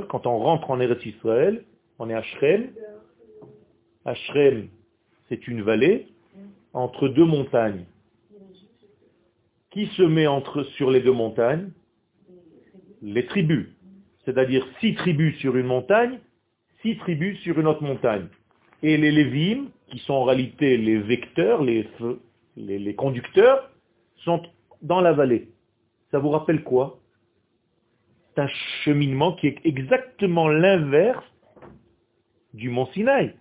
[0.08, 1.64] Quand on rentre en Eretz Israël,
[1.98, 2.70] on est à Shrem.
[4.04, 4.68] À Shrem,
[5.28, 6.08] c'est une vallée
[6.72, 7.84] entre deux montagnes.
[9.70, 11.70] Qui se met entre, sur les deux montagnes?
[13.02, 13.68] Les tribus.
[14.24, 16.18] C'est-à-dire six tribus sur une montagne,
[16.82, 18.26] six tribus sur une autre montagne.
[18.82, 21.88] Et les Lévim, qui sont en réalité les vecteurs, les,
[22.56, 23.70] les conducteurs,
[24.18, 24.42] sont
[24.82, 25.48] dans la vallée.
[26.10, 26.98] Ça vous rappelle quoi?
[28.34, 28.48] C'est un
[28.84, 31.24] cheminement qui est exactement l'inverse
[32.52, 33.32] du mont Sinaï.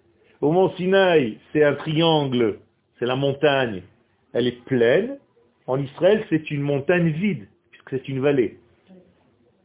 [0.42, 2.60] Au mont Sinaï, c'est un triangle,
[3.00, 3.82] c'est la montagne,
[4.34, 5.18] elle est pleine.
[5.66, 8.60] En Israël, c'est une montagne vide, puisque c'est une vallée.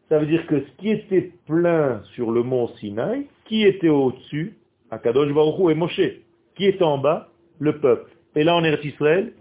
[0.09, 4.57] Ça veut dire que ce qui était plein sur le mont Sinaï, qui était au-dessus?
[4.91, 6.01] Akadosh Baruch et Moshe.
[6.55, 7.29] Qui est en bas?
[7.59, 8.11] Le peuple.
[8.35, 9.35] Et là, en Eretz Israël,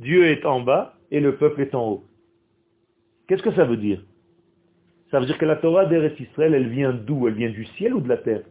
[0.00, 2.04] Dieu est en bas et le peuple est en haut.
[3.26, 4.02] Qu'est-ce que ça veut dire?
[5.10, 7.28] Ça veut dire que la Torah d'Eretz Israël, elle vient d'où?
[7.28, 8.42] Elle vient du ciel ou de la terre?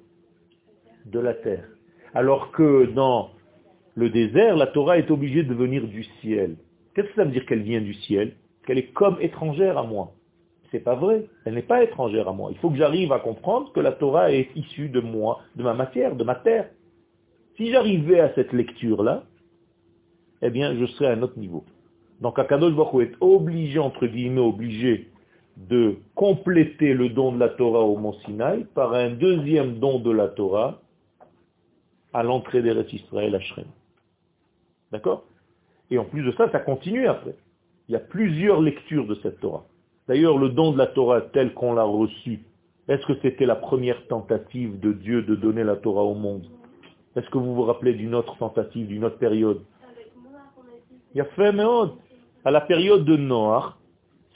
[1.05, 1.65] De la terre.
[2.13, 3.29] Alors que dans
[3.95, 6.55] le désert, la Torah est obligée de venir du ciel.
[6.93, 8.33] Qu'est-ce que ça veut dire qu'elle vient du ciel?
[8.65, 10.13] Qu'elle est comme étrangère à moi.
[10.71, 11.25] C'est pas vrai.
[11.45, 12.49] Elle n'est pas étrangère à moi.
[12.51, 15.73] Il faut que j'arrive à comprendre que la Torah est issue de moi, de ma
[15.73, 16.69] matière, de ma terre.
[17.55, 19.23] Si j'arrivais à cette lecture-là,
[20.41, 21.63] eh bien, je serais à un autre niveau.
[22.21, 25.07] Donc, Akadosh Baruch est obligé, entre guillemets, obligé
[25.57, 30.11] de compléter le don de la Torah au Mont Sinaï par un deuxième don de
[30.11, 30.79] la Torah
[32.13, 33.65] à l'entrée des restes Israël à Shrem.
[34.91, 35.23] D'accord?
[35.89, 37.35] Et en plus de ça, ça continue après.
[37.89, 39.65] Il y a plusieurs lectures de cette Torah.
[40.07, 42.39] D'ailleurs, le don de la Torah tel qu'on l'a reçu,
[42.87, 46.45] est-ce que c'était la première tentative de Dieu de donner la Torah au monde?
[47.15, 49.61] Est-ce que vous vous rappelez d'une autre tentative, d'une autre période?
[51.13, 51.51] Il y a fait
[52.45, 53.76] À la période de Noach,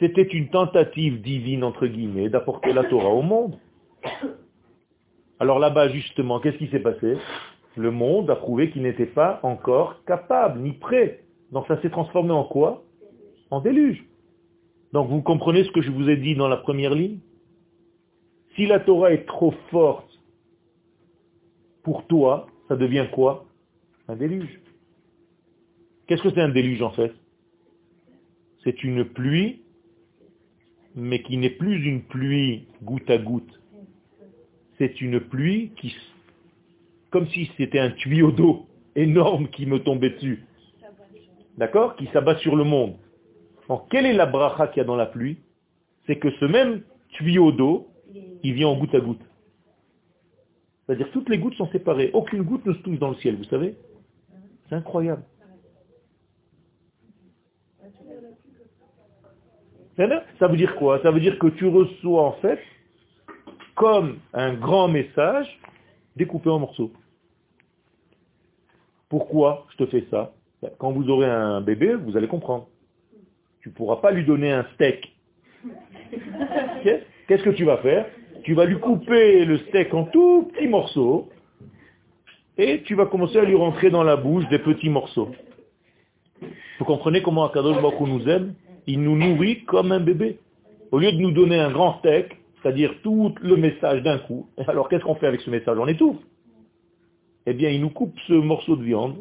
[0.02, 3.56] c'était une tentative divine, entre guillemets, d'apporter la Torah au monde.
[5.40, 7.18] Alors là-bas, justement, qu'est-ce qui s'est passé?
[7.78, 11.24] Le monde a prouvé qu'il n'était pas encore capable, ni prêt.
[11.52, 12.84] Donc ça s'est transformé en quoi?
[13.52, 14.04] En déluge.
[14.92, 17.20] Donc vous comprenez ce que je vous ai dit dans la première ligne?
[18.56, 20.20] Si la Torah est trop forte
[21.84, 23.46] pour toi, ça devient quoi?
[24.08, 24.60] Un déluge.
[26.08, 27.14] Qu'est-ce que c'est un déluge en fait?
[28.64, 29.62] C'est une pluie,
[30.96, 33.60] mais qui n'est plus une pluie goutte à goutte.
[34.78, 35.96] C'est une pluie qui,
[37.12, 40.44] comme si c'était un tuyau d'eau énorme qui me tombait dessus.
[41.58, 41.96] D'accord?
[41.96, 42.96] Qui s'abat sur le monde.
[43.70, 45.38] Donc, quelle est la bracha qu'il y a dans la pluie?
[46.08, 47.88] C'est que ce même tuyau d'eau,
[48.44, 49.22] il vient en goutte à goutte.
[50.86, 52.10] C'est-à-dire toutes les gouttes sont séparées.
[52.14, 53.76] Aucune goutte ne se touche dans le ciel, vous savez?
[54.68, 55.24] C'est incroyable.
[60.40, 61.02] Ça veut dire quoi?
[61.02, 62.60] Ça veut dire que tu reçois en fait
[63.76, 65.48] comme un grand message
[66.16, 66.92] découpé en morceaux.
[69.10, 70.32] Pourquoi je te fais ça?
[70.78, 72.68] Quand vous aurez un bébé, vous allez comprendre.
[73.62, 75.16] Tu ne pourras pas lui donner un steak.
[77.28, 78.06] Qu'est-ce que tu vas faire?
[78.44, 81.30] Tu vas lui couper le steak en tout petits morceaux
[82.58, 85.32] et tu vas commencer à lui rentrer dans la bouche des petits morceaux.
[86.80, 88.56] Vous comprenez comment Akadosh Baruch nous aime?
[88.88, 90.40] Il nous nourrit comme un bébé.
[90.92, 94.90] Au lieu de nous donner un grand steak, c'est-à-dire tout le message d'un coup, alors
[94.90, 95.78] qu'est-ce qu'on fait avec ce message?
[95.78, 96.18] On étouffe.
[97.46, 99.18] Eh bien, il nous coupe ce morceau de viande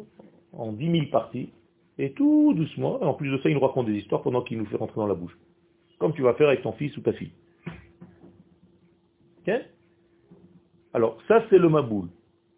[0.53, 1.49] en dix mille parties
[1.97, 4.65] et tout doucement, en plus de ça, il nous raconte des histoires pendant qu'il nous
[4.65, 5.37] fait rentrer dans la bouche.
[5.99, 7.31] Comme tu vas faire avec ton fils ou ta fille.
[10.93, 12.07] Alors, ça c'est le maboul.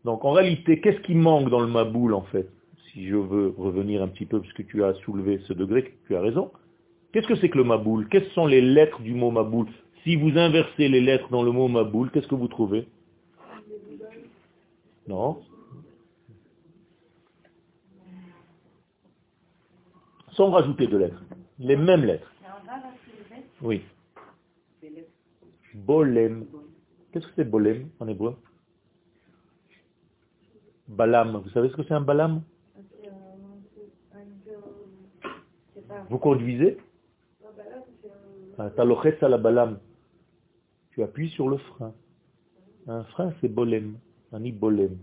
[0.06, 2.50] Donc en réalité, qu'est-ce qui manque dans le maboul en fait?
[2.92, 6.22] Si je veux revenir un petit peu, puisque tu as soulevé ce degré, tu as
[6.22, 6.52] raison.
[7.14, 8.10] Qu'est-ce que c'est que le maboul?
[8.10, 9.68] Quelles sont les lettres du mot maboul?
[10.04, 12.88] Si vous inversez les lettres dans le mot maboul, qu'est-ce que vous trouvez?
[15.08, 15.42] Non
[20.36, 21.24] sans rajouter de lettres.
[21.60, 22.32] Les mêmes lettres.
[23.62, 23.84] Oui.
[25.74, 26.46] Bolem.
[27.12, 28.36] Qu'est-ce que c'est bolem en hébreu?
[30.88, 31.38] Balam.
[31.38, 32.42] Vous savez ce que c'est un balam?
[36.10, 36.78] Vous conduisez
[37.44, 37.84] ah, à la balam.
[40.92, 41.94] Tu appuies sur le frein.
[42.88, 43.98] Un frein, c'est bolem.
[44.32, 44.98] Un bolem.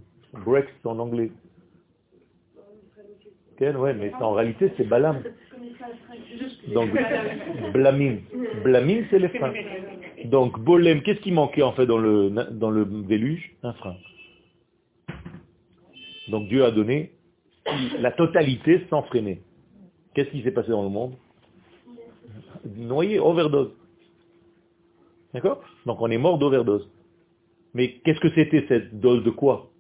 [0.45, 1.31] Brakes en anglais
[3.61, 5.23] ouais, mais en réalité, c'est Balam.
[6.73, 6.91] Donc,
[7.73, 8.19] Blamim.
[8.65, 9.53] Blamim, c'est les freins.
[10.25, 13.55] Donc, Bolem, qu'est-ce qui manquait en fait dans le, dans le déluge?
[13.63, 13.97] Un frein.
[16.29, 17.13] Donc, Dieu a donné
[17.99, 19.43] la totalité sans freiner.
[20.15, 21.15] Qu'est-ce qui s'est passé dans le monde?
[22.65, 23.73] Noyé, overdose.
[25.35, 25.63] D'accord?
[25.87, 26.89] Donc, on est mort d'overdose.
[27.75, 29.71] Mais qu'est-ce que c'était cette dose de quoi?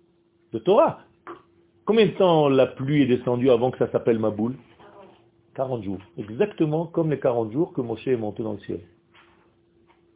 [0.52, 1.00] De Torah.
[1.84, 4.54] Combien de temps la pluie est descendue avant que ça s'appelle ma boule?
[5.54, 5.98] 40 jours.
[6.16, 8.80] Exactement comme les 40 jours que Moshe est monté dans le ciel.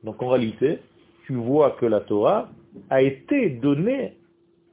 [0.05, 0.79] Donc en réalité,
[1.27, 2.49] tu vois que la Torah
[2.91, 4.17] a été donnée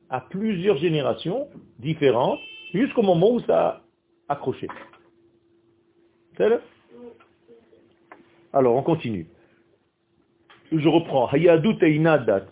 [0.10, 1.48] à plusieurs générations
[1.80, 2.40] différentes
[2.74, 3.68] jusqu'au moment où ça
[4.28, 4.68] a accroché.
[6.38, 6.50] C'est
[8.54, 9.28] Alors on continue.
[10.72, 11.30] je reprends,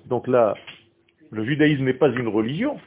[0.05, 0.53] donc là,
[1.31, 2.77] le judaïsme n'est pas une religion,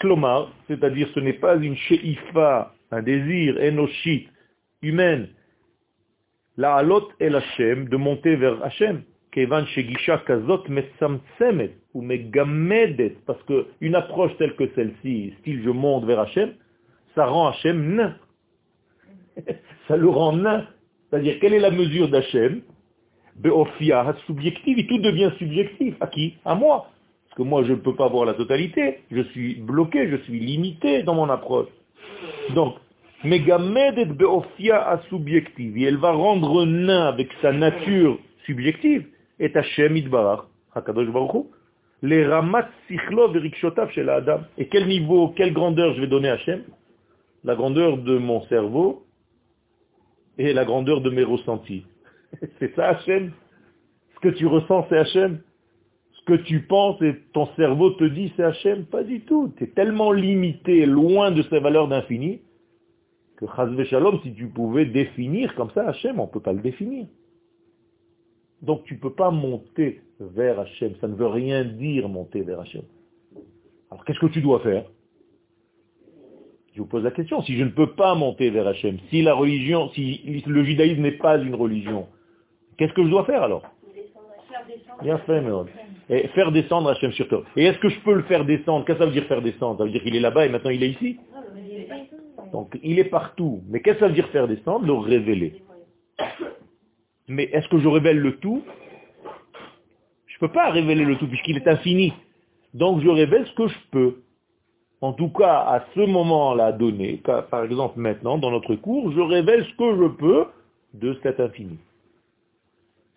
[0.00, 4.28] Klomar, c'est-à-dire ce n'est pas une sheifa, un désir enoshit,
[4.82, 5.28] humaine,
[6.56, 13.42] la alot el Hashem, de monter vers Hashem, kevan shegisha kazot mesamsemet, ou megamedet, parce
[13.44, 16.54] qu'une approche telle que celle-ci, style je monte vers Hashem,
[17.14, 18.16] ça rend Hashem nain.
[19.88, 20.66] ça le rend nain.
[21.16, 22.60] C'est-à-dire, quelle est la mesure d'Hachem?
[23.36, 25.94] Beofia, subjectif, et tout devient subjectif.
[26.00, 26.34] À qui?
[26.44, 26.90] À moi.
[27.24, 28.98] Parce que moi, je ne peux pas voir la totalité.
[29.10, 31.68] Je suis bloqué, je suis limité dans mon approche.
[32.54, 32.74] Donc,
[33.24, 35.74] Megamedet beofia subjectif.
[35.74, 39.06] Et elle va rendre nain avec sa nature subjective.
[39.40, 41.46] Et Hachem idbarach, Hakadosh Baruch
[42.02, 44.40] les ramat sichlo verikshotaf chez Adam.
[44.58, 46.62] Et quel niveau, quelle grandeur je vais donner à Hachem?
[47.42, 49.05] La grandeur de mon cerveau
[50.38, 51.84] et la grandeur de mes ressentis.
[52.58, 53.32] c'est ça Hachem
[54.14, 55.40] Ce que tu ressens, c'est Hachem
[56.12, 59.52] Ce que tu penses et ton cerveau te dit, c'est Hachem Pas du tout.
[59.56, 62.40] Tu es tellement limité, loin de ces valeurs d'infini,
[63.36, 66.60] que Chazve Shalom, si tu pouvais définir comme ça Hachem, on ne peut pas le
[66.60, 67.06] définir.
[68.62, 70.94] Donc tu ne peux pas monter vers Hachem.
[71.00, 72.82] Ça ne veut rien dire monter vers Hachem.
[73.90, 74.86] Alors qu'est-ce que tu dois faire?
[76.76, 79.32] Je vous pose la question, si je ne peux pas monter vers Hachem, si la
[79.32, 82.06] religion, si le judaïsme n'est pas une religion,
[82.76, 83.62] qu'est-ce que je dois faire alors?
[85.02, 85.42] Bien fait,
[86.10, 87.44] Et faire descendre Hachem sur toi.
[87.56, 88.84] Et est-ce que je peux le faire descendre?
[88.84, 89.78] Qu'est-ce que ça veut dire faire descendre?
[89.78, 91.18] Ça veut dire qu'il est là-bas et maintenant il est ici?
[92.52, 93.62] Donc il est partout.
[93.70, 94.84] Mais qu'est-ce que ça veut dire faire descendre?
[94.84, 95.62] Le révéler.
[97.26, 98.62] Mais est-ce que je révèle le tout?
[100.26, 102.12] Je ne peux pas révéler le tout puisqu'il est infini.
[102.74, 104.16] Donc je révèle ce que je peux
[105.00, 109.64] en tout cas à ce moment-là donné, par exemple maintenant dans notre cours, je révèle
[109.64, 110.46] ce que je peux
[110.94, 111.78] de cet infini.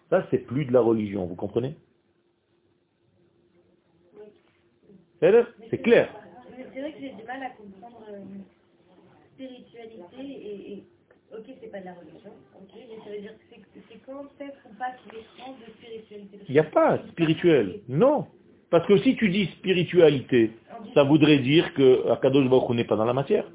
[0.10, 1.76] Ça, c'est plus de la religion, vous comprenez?
[5.22, 6.10] C'est clair.
[6.74, 8.20] C'est vrai que j'ai du mal à comprendre euh,
[9.34, 10.84] spiritualité et, et,
[11.34, 13.56] ok, c'est pas de la religion, ok, mais ça veut dire que
[13.90, 16.40] c'est quand peut-être on passe l'écran de spiritualité?
[16.48, 18.28] Il n'y a pas spirituel, non.
[18.70, 20.52] Parce que si tu dis spiritualité,
[20.94, 23.46] ça voudrait dire que Akadosh Baruch n'est pas dans la matière.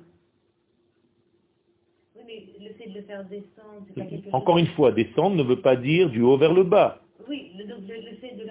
[2.17, 5.37] Oui, mais le fait de le faire descendre, c'est pas quelque Encore une fois, descendre
[5.37, 7.01] ne veut pas dire du haut vers le bas.
[7.29, 8.51] Oui, le, le, fait de, le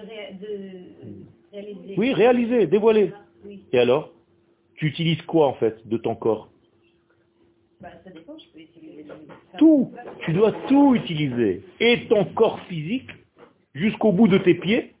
[1.52, 1.94] réaliser.
[1.96, 3.12] Oui, réaliser, dévoiler.
[3.72, 4.10] Et alors
[4.76, 6.48] Tu utilises quoi en fait de ton corps?
[7.80, 9.04] Bah, ça dépend, je peux utiliser
[9.58, 9.92] tout.
[10.24, 11.62] Tu dois tout utiliser.
[11.78, 13.10] Et ton corps physique,
[13.74, 14.93] jusqu'au bout de tes pieds,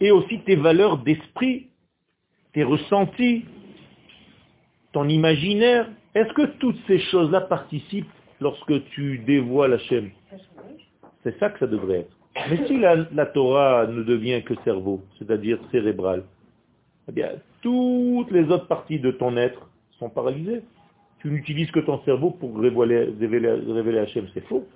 [0.00, 1.68] et aussi tes valeurs d'esprit,
[2.52, 3.44] tes ressentis,
[4.92, 5.88] ton imaginaire.
[6.14, 8.10] Est-ce que toutes ces choses-là participent
[8.40, 10.10] lorsque tu dévoiles chaîne
[11.22, 12.16] C'est ça que ça devrait être.
[12.48, 16.24] Mais si la, Torah ne devient que cerveau, c'est-à-dire cérébral,
[17.08, 20.62] eh bien, toutes les autres parties de ton être sont paralysées.
[21.18, 24.66] Tu n'utilises que ton cerveau pour révéler, révéler, révéler Hachem, c'est faux.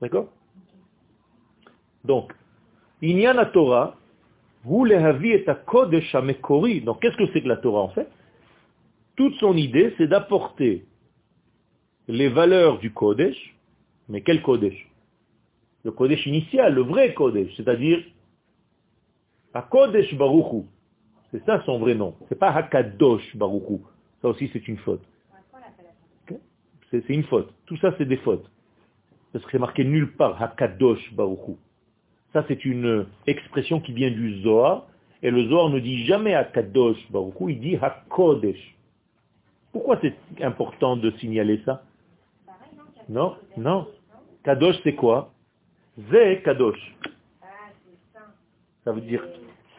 [0.00, 0.28] D'accord?
[2.04, 2.32] Donc,
[3.02, 3.96] la Torah,
[4.64, 6.80] vous l'avez et Kodesh Mekori.
[6.80, 8.08] Donc qu'est-ce que c'est que la Torah en fait?
[9.16, 10.84] Toute son idée, c'est d'apporter
[12.08, 13.56] les valeurs du Kodesh,
[14.08, 14.88] mais quel Kodesh?
[15.84, 18.02] Le Kodesh initial, le vrai Kodesh, c'est-à-dire
[19.62, 20.66] Kodesh Baruchu.
[21.30, 22.14] C'est ça son vrai nom.
[22.28, 23.80] C'est pas Hakadosh Baruchu.
[24.22, 25.02] Ça aussi c'est une faute.
[26.90, 27.52] C'est une faute.
[27.66, 28.48] Tout ça c'est des fautes.
[29.32, 31.56] Parce que c'est marqué nulle part Hakadosh Baruchu.
[32.36, 34.84] Ça, c'est une expression qui vient du Zohar.
[35.22, 38.76] Et le Zohar ne dit jamais à Kadosh Baruch il dit Hakodesh.
[39.72, 41.82] Pourquoi c'est important de signaler ça?
[43.08, 43.88] Non, non.
[44.44, 45.32] Kadosh, c'est quoi?
[46.10, 46.94] Zé Kadosh.
[48.84, 49.24] Ça veut dire,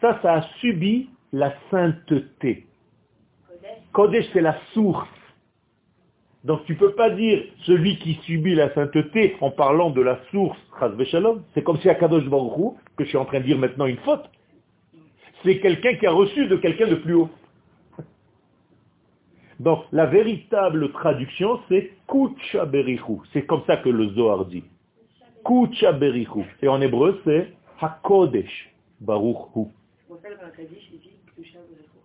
[0.00, 2.66] ça, ça a subi la sainteté.
[3.92, 5.06] Kodesh, c'est la source.
[6.48, 10.18] Donc tu ne peux pas dire celui qui subit la sainteté en parlant de la
[10.30, 10.56] source,
[11.52, 13.98] c'est comme si à Kadosh Baruch que je suis en train de dire maintenant une
[13.98, 14.24] faute,
[15.44, 17.28] c'est quelqu'un qui a reçu de quelqu'un de plus haut.
[19.60, 23.18] Donc la véritable traduction c'est Kucha Berichu.
[23.34, 24.64] C'est comme ça que le Zohar dit.
[25.44, 26.44] Kucha Berichu.
[26.62, 28.72] Et en hébreu c'est Hakodesh
[29.02, 29.66] Baruch Hu.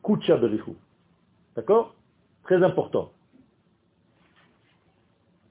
[0.03, 0.71] Kucha Berichu.
[1.55, 1.95] D'accord?
[2.43, 3.09] Très important.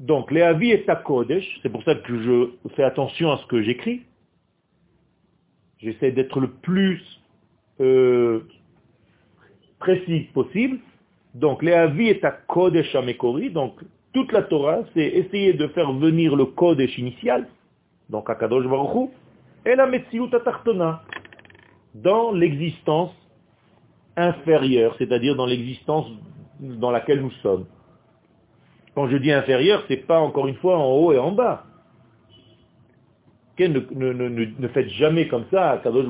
[0.03, 3.47] Donc, les avis est à Kodesh, c'est pour ça que je fais attention à ce
[3.47, 4.03] que j'écris.
[5.79, 7.01] J'essaie d'être le plus
[7.81, 8.41] euh,
[9.79, 10.81] précis possible.
[11.35, 13.51] Donc, les avis est à Kodesh Amekori.
[13.51, 13.75] Donc,
[14.13, 17.47] toute la Torah, c'est essayer de faire venir le Kodesh initial,
[18.11, 19.11] donc à Kadosh Baruch
[19.65, 21.05] Et la Metsiout Atartona,
[21.95, 23.13] dans l'existence
[24.17, 26.07] inférieure, c'est-à-dire dans l'existence
[26.59, 27.67] dans laquelle nous sommes.
[28.95, 31.65] Quand je dis inférieure, c'est pas encore une fois en haut et en bas.
[33.59, 36.07] Ne, faites jamais comme ça à Kadosh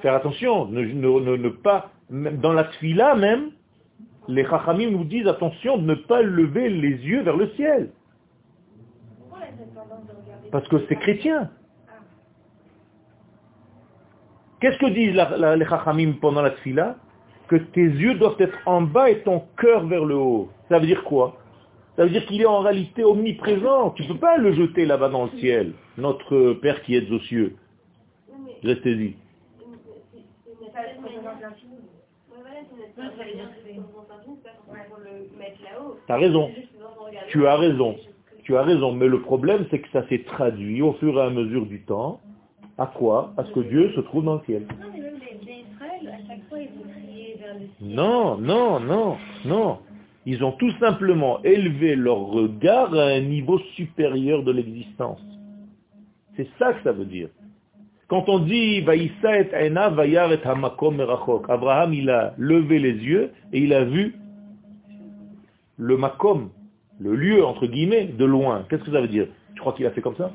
[0.00, 3.50] Faire attention, ne, pas, dans la tfila même,
[4.28, 7.90] les chachamim nous disent attention de ne pas lever les yeux vers le ciel.
[10.50, 11.50] Parce que c'est chrétien.
[14.60, 15.14] Qu'est-ce que disent
[15.58, 16.96] les chachamim pendant la tfila?
[17.50, 20.50] Que tes yeux doivent être en bas et ton cœur vers le haut.
[20.68, 21.36] Ça veut dire quoi?
[21.96, 23.90] Ça veut dire qu'il est en réalité omniprésent.
[23.90, 27.18] Tu ne peux pas le jeter là-bas dans le ciel, notre Père qui est aux
[27.18, 27.56] cieux.
[28.62, 29.16] Restez-y.
[36.06, 36.50] Tu as raison.
[37.30, 37.96] Tu as raison.
[38.44, 38.92] Tu as raison.
[38.92, 42.20] Mais le problème, c'est que ça s'est traduit au fur et à mesure du temps.
[42.78, 43.32] À quoi?
[43.36, 44.68] À ce que Dieu se trouve dans le ciel.
[47.80, 49.78] Non, non, non, non.
[50.26, 55.20] Ils ont tout simplement élevé leur regard à un niveau supérieur de l'existence.
[56.36, 57.28] C'est ça que ça veut dire.
[58.08, 58.84] Quand on dit
[61.48, 64.16] Abraham, il a levé les yeux et il a vu
[65.78, 66.50] le makom,
[66.98, 68.66] le lieu, entre guillemets, de loin.
[68.68, 69.28] Qu'est-ce que ça veut dire?
[69.54, 70.30] Tu crois qu'il a fait comme ça?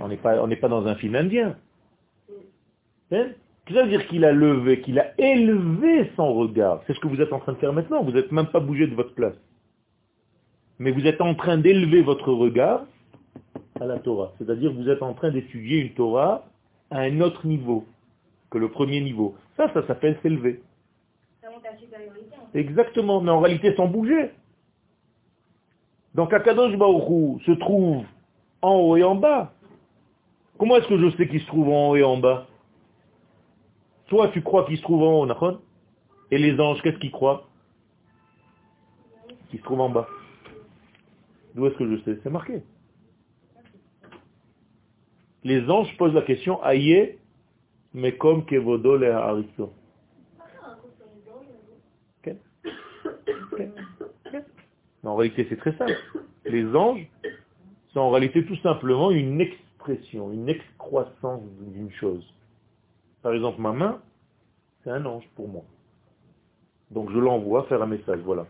[0.00, 1.56] On n'est pas, pas dans un film indien.
[3.10, 3.26] Hein?
[3.64, 7.00] Qu'est-ce que ça veut dire qu'il a levé, qu'il a élevé son regard C'est ce
[7.00, 8.02] que vous êtes en train de faire maintenant.
[8.02, 9.36] Vous n'êtes même pas bougé de votre place.
[10.78, 12.84] Mais vous êtes en train d'élever votre regard
[13.80, 14.32] à la Torah.
[14.38, 16.44] C'est-à-dire vous êtes en train d'étudier une Torah
[16.90, 17.84] à un autre niveau
[18.50, 19.36] que le premier niveau.
[19.56, 20.60] Ça, ça s'appelle s'élever.
[22.54, 24.30] Exactement, mais en réalité sans bouger.
[26.14, 28.04] Donc Akadosh Baruch se trouve
[28.60, 29.52] en haut et en bas.
[30.58, 32.46] Comment est-ce que je sais qu'il se trouve en haut et en bas?
[34.12, 35.58] Toi, tu crois qu'il se trouve en haut, Nachon?
[36.30, 37.48] Et les anges, qu'est-ce qu'ils croient?
[39.48, 40.06] Qu'ils se trouvent en bas.
[41.54, 42.20] D'où est-ce que je sais?
[42.22, 42.62] C'est marqué
[45.44, 47.16] les anges posent la question, Aïe,
[47.94, 49.72] mais comme Kevodo le Haristo.
[55.04, 55.96] En réalité, c'est très simple.
[56.44, 57.08] Les anges
[57.94, 62.22] sont en réalité tout simplement une expression, une excroissance d'une chose.
[63.22, 64.00] Par exemple, ma main,
[64.82, 65.62] c'est un ange pour moi.
[66.90, 68.46] Donc je l'envoie faire un message, voilà.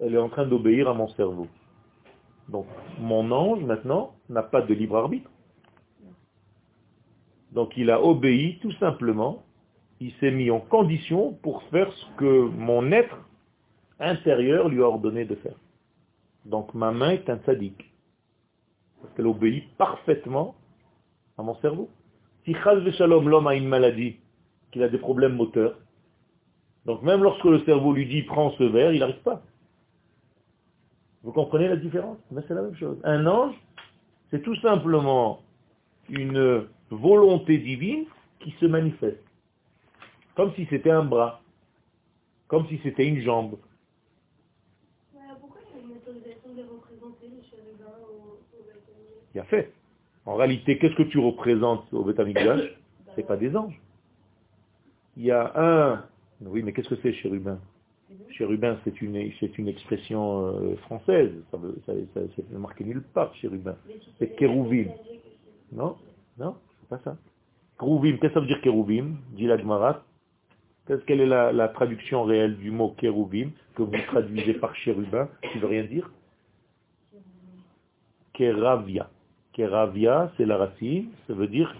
[0.00, 1.46] Elle est en train d'obéir à mon cerveau.
[2.48, 2.66] Donc
[2.98, 5.30] mon ange, maintenant, n'a pas de libre arbitre.
[7.52, 9.44] Donc il a obéi tout simplement,
[10.00, 13.16] il s'est mis en condition pour faire ce que mon être
[14.00, 15.56] intérieur lui a ordonné de faire.
[16.44, 17.90] Donc ma main est un sadique.
[19.00, 20.56] Parce qu'elle obéit parfaitement
[21.38, 21.88] à mon cerveau.
[22.44, 24.16] Si Chaz Shalom, l'homme a une maladie,
[24.70, 25.78] qu'il a des problèmes moteurs,
[26.84, 29.42] donc même lorsque le cerveau lui dit prends ce verre, il n'arrive pas.
[31.22, 32.18] Vous comprenez la différence?
[32.30, 32.98] Mais c'est la même chose.
[33.04, 33.54] Un ange,
[34.30, 35.40] c'est tout simplement
[36.10, 38.04] une volonté divine
[38.40, 39.24] qui se manifeste.
[40.36, 41.40] Comme si c'était un bras,
[42.48, 43.56] comme si c'était une jambe.
[45.40, 48.38] Pourquoi il y a une autorisation de représenter les chérubins au,
[49.32, 49.72] Il y a fait.
[50.26, 52.70] En réalité, qu'est-ce que tu représentes au Ce
[53.16, 53.80] C'est pas des anges.
[55.16, 56.04] Il y a un...
[56.40, 57.58] Oui, mais qu'est-ce que c'est chérubin
[58.30, 61.32] Chérubin, c'est une, une expression euh, française.
[61.50, 61.58] Ça,
[62.36, 63.76] c'est marqué nulle part, chérubin.
[64.18, 64.88] C'est kérouvim.
[65.72, 65.96] Non
[66.38, 66.56] Non
[66.88, 67.16] pas ça.
[68.18, 69.56] qu'est-ce que ça veut dire kérouvim dit la
[71.06, 75.68] Quelle est la, traduction réelle du mot kérouvim que vous traduisez par chérubin qui veut
[75.68, 76.10] rien dire?
[78.32, 79.08] Kéravia.
[79.54, 81.74] Kéravia, c'est la racine, ça veut dire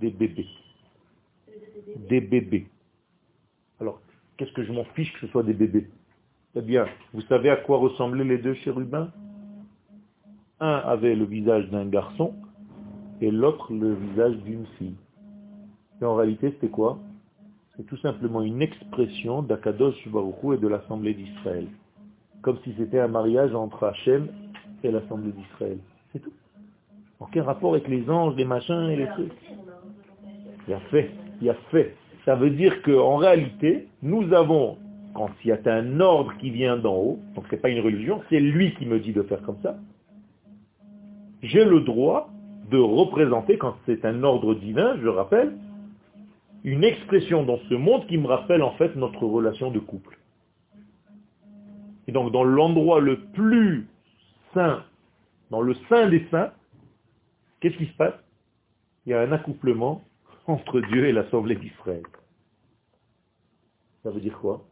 [0.00, 0.46] des bébés.
[2.08, 2.66] Des bébés.
[3.80, 4.00] Alors,
[4.36, 5.88] qu'est-ce que je m'en fiche que ce soit des bébés?
[6.54, 9.10] Eh bien, vous savez à quoi ressemblaient les deux chérubins?
[10.60, 12.34] Un avait le visage d'un garçon
[13.20, 14.94] et l'autre le visage d'une fille.
[16.00, 16.98] Et en réalité, c'était quoi?
[17.76, 21.66] C'est tout simplement une expression d'Akadosh Baruchou et de l'Assemblée d'Israël.
[22.42, 24.28] Comme si c'était un mariage entre Hachem
[24.84, 25.78] et l'Assemblée d'Israël.
[26.12, 26.32] C'est tout.
[27.20, 29.32] Aucun rapport avec les anges, les machins et les trucs?
[30.66, 31.10] Il y a fait,
[31.40, 31.94] il y a fait.
[32.24, 34.78] Ça veut dire qu'en réalité, nous avons,
[35.14, 37.80] quand il y a un ordre qui vient d'en haut, donc ce n'est pas une
[37.80, 39.76] religion, c'est lui qui me dit de faire comme ça,
[41.42, 42.30] j'ai le droit
[42.70, 45.56] de représenter, quand c'est un ordre divin, je rappelle,
[46.64, 50.18] une expression dans ce monde qui me rappelle en fait notre relation de couple.
[52.08, 53.86] Et donc dans l'endroit le plus
[54.52, 54.82] saint
[55.50, 56.50] dans le sein des saints,
[57.60, 58.14] qu'est-ce qui se passe?
[59.04, 60.04] Il y a un accouplement
[60.46, 62.02] entre Dieu et l'Assemblée d'Israël.
[64.02, 64.64] Ça veut dire quoi?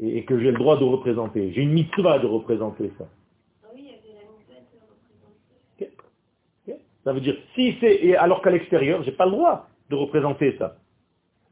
[0.00, 1.52] Et, que j'ai le droit de représenter.
[1.52, 3.04] J'ai une mitzvah de représenter ça.
[3.62, 5.96] Ah oui, il y avait la mitzvah de représenter.
[7.04, 10.76] Ça veut dire, si c'est, alors qu'à l'extérieur, j'ai pas le droit de représenter ça.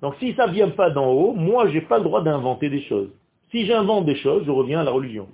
[0.00, 3.10] Donc si ça vient pas d'en haut, moi j'ai pas le droit d'inventer des choses.
[3.52, 5.28] Si j'invente des choses, je reviens à la religion.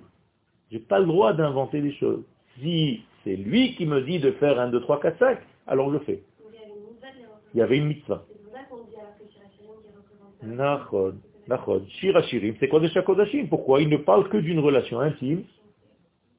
[0.71, 2.23] J'ai pas le droit d'inventer des choses.
[2.61, 5.99] Si c'est lui qui me dit de faire un, deux, trois, quatre, cinq, alors je
[5.99, 6.23] fais.
[7.53, 8.25] Il y avait une mitzvah.
[10.43, 11.15] Nachon,
[11.47, 11.83] nachon.
[11.89, 13.49] Shirachirim, c'est Kodesh HaKodashim.
[13.49, 15.43] Pourquoi Il ne parle que d'une relation intime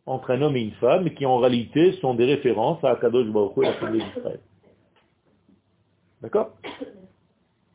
[0.08, 3.58] entre un homme et une femme, qui en réalité sont des références à Akadosh Baruch
[3.58, 4.40] Hu et à d'Israël.
[6.24, 6.50] D'accord?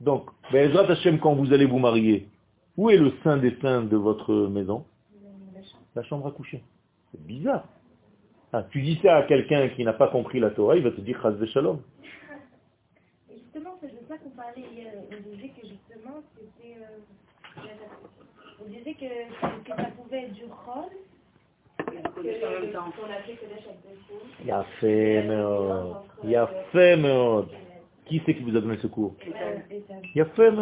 [0.00, 2.26] Donc, Bezrat Hashem, quand vous allez vous marier,
[2.76, 4.84] où est le sein des saints de votre maison?
[5.94, 6.64] La chambre à coucher.
[7.12, 7.68] C'est bizarre.
[8.56, 11.00] Ah, tu dis ça à quelqu'un qui n'a pas compris la Torah, il va te
[11.00, 11.80] dire Chaz Shalom.
[13.28, 14.92] Justement, c'est de ça qu'on parlait hier.
[15.10, 16.76] On disait que justement, c'était...
[16.78, 17.64] Euh,
[18.64, 20.92] on disait que, que, ça pouvait être du rôle.
[24.40, 25.26] Il y a fait,
[26.22, 26.96] il y a fait,
[28.06, 29.32] qui c'est qui vous a donné ce cours Il
[30.14, 30.52] y a fait,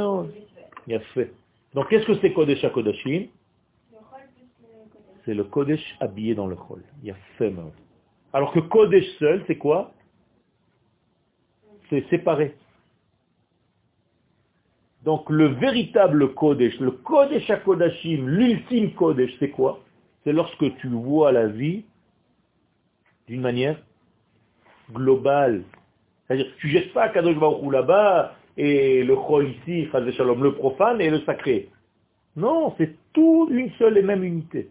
[0.86, 1.30] il y a fait.
[1.74, 3.26] Donc qu'est-ce que c'est Kodesh HaKodashim?
[5.26, 6.82] C'est le Kodesh habillé dans le Chol.
[7.03, 7.53] Il y a fait,
[8.33, 9.93] Alors que Kodesh seul, c'est quoi?
[11.91, 12.55] C'est séparé.
[15.05, 19.80] Donc le véritable Kodesh, le Kodesh HaKodashim, l'ultime Kodesh, c'est quoi?
[20.24, 21.85] C'est lorsque tu vois la vie
[23.26, 23.80] d'une manière
[24.93, 25.64] globale,
[26.26, 31.20] c'est-à-dire, tu jettes pas Kadosh Baruch là-bas et le chol ici, le profane et le
[31.22, 31.68] sacré.
[32.37, 34.70] Non, c'est tout une seule et même unité.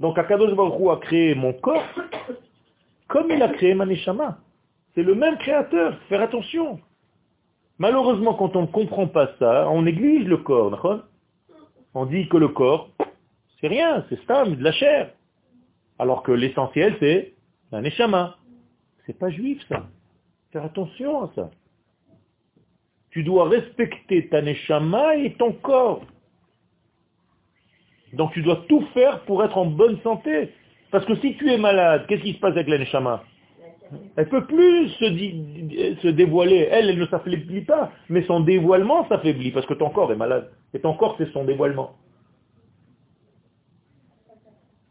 [0.00, 1.82] Donc Akadosh Baruch a créé mon corps
[3.08, 4.38] comme il a créé ma neshama.
[4.94, 6.80] C'est le même créateur, faire attention.
[7.78, 11.02] Malheureusement, quand on ne comprend pas ça, on néglige le corps.
[11.94, 12.90] On dit que le corps,
[13.60, 15.12] c'est rien, c'est stable, de la chair.
[15.98, 17.34] Alors que l'essentiel, c'est
[17.72, 18.36] la neshama.
[19.04, 19.86] C'est pas juif, ça.
[20.52, 21.50] Faire attention à ça.
[23.10, 26.02] Tu dois respecter ta neshama et ton corps.
[28.12, 30.52] Donc tu dois tout faire pour être en bonne santé.
[30.90, 33.24] Parce que si tu es malade, qu'est-ce qui se passe avec la neshama?
[34.16, 36.68] Elle ne peut plus se, dévoiler.
[36.70, 37.90] Elle, elle ne s'affaiblit pas.
[38.08, 40.50] Mais son dévoilement s'affaiblit parce que ton corps est malade.
[40.74, 41.92] Et ton corps, c'est son dévoilement.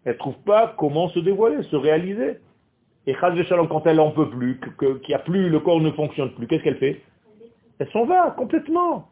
[0.06, 2.40] Elle ne trouve pas comment se dévoiler, se réaliser.
[3.08, 4.60] Et Shalom, quand elle n'en peut plus,
[5.04, 7.02] qu'il a plus, le corps ne fonctionne plus, qu'est-ce qu'elle fait?
[7.80, 9.10] Elle s'en va complètement.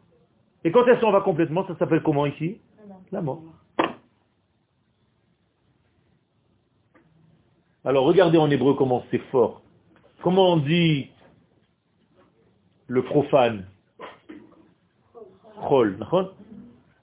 [0.64, 2.58] Et quand elle s'en va complètement, ça s'appelle comment ici?
[3.12, 3.42] La mort.
[7.84, 9.62] Alors regardez en hébreu comment c'est fort.
[10.22, 11.10] Comment on dit
[12.86, 13.66] le profane?
[15.68, 15.98] Chol,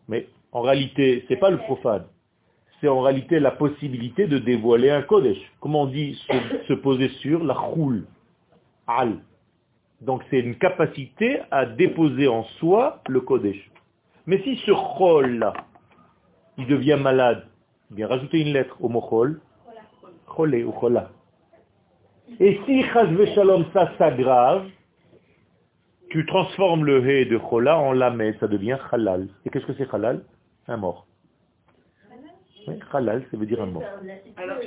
[0.08, 2.06] Mais en réalité, c'est pas le profane
[2.82, 5.38] c'est en réalité la possibilité de dévoiler un Kodesh.
[5.60, 6.20] Comment on dit
[6.68, 8.06] se, poser sur la roule,
[8.88, 9.20] al?
[10.02, 13.70] Donc c'est une capacité à déposer en soi le Kodesh.
[14.26, 15.54] Mais si ce Chol
[16.58, 17.48] il devient malade,
[17.92, 19.40] il bien rajouter une lettre au mot Chol,
[20.36, 21.10] Cholé ou Chola.
[22.40, 24.66] Et si Chazve Shalom ça s'aggrave,
[26.10, 29.28] tu transformes le He de Chola en Lamed, ça devient Halal.
[29.46, 30.24] Et qu'est-ce que c'est Halal
[30.68, 31.08] Un mort.
[32.68, 33.84] Oui, halal, ça veut dire un mort.
[34.38, 34.58] Alors,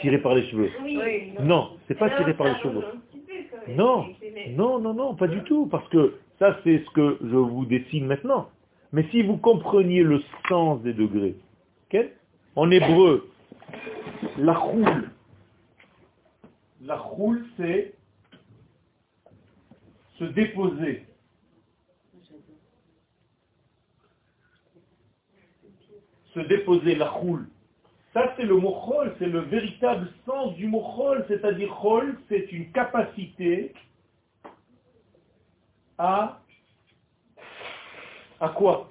[0.00, 0.70] Tiré par les cheveux.
[1.40, 2.84] Non, c'est pas tiré par les cheveux.
[3.68, 4.06] Non,
[4.56, 8.06] non, non, non, pas du tout, parce que ça, c'est ce que je vous dessine
[8.06, 8.48] maintenant.
[8.92, 11.36] Mais si vous compreniez le sens des degrés,
[12.56, 13.29] en hébreu,
[14.38, 15.10] la roule,
[16.82, 17.94] la roule, c'est
[20.18, 21.06] se déposer
[26.34, 27.48] se déposer la choule.
[28.12, 32.50] Ça, c'est le mot chol, c'est le véritable sens du mot chol, c'est-à-dire chol, c'est
[32.52, 33.72] une capacité
[35.98, 36.40] à,
[38.40, 38.88] à quoi?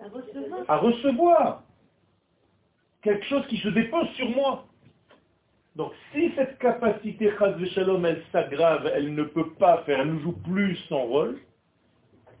[0.00, 0.64] À recevoir.
[0.68, 1.62] À recevoir.
[3.08, 4.66] Quelque chose qui se dépose sur moi.
[5.76, 7.32] Donc, si cette capacité,
[7.72, 11.40] shalom, elle s'aggrave, elle ne peut pas faire, elle ne joue plus son rôle,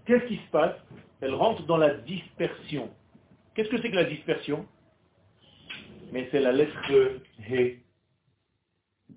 [0.04, 0.76] qu'est-ce qui se passe?
[1.22, 2.90] Elle rentre dans la dispersion.
[3.54, 4.66] Qu'est-ce que c'est que la dispersion?
[6.12, 6.76] Mais c'est la lettre
[7.48, 7.78] He.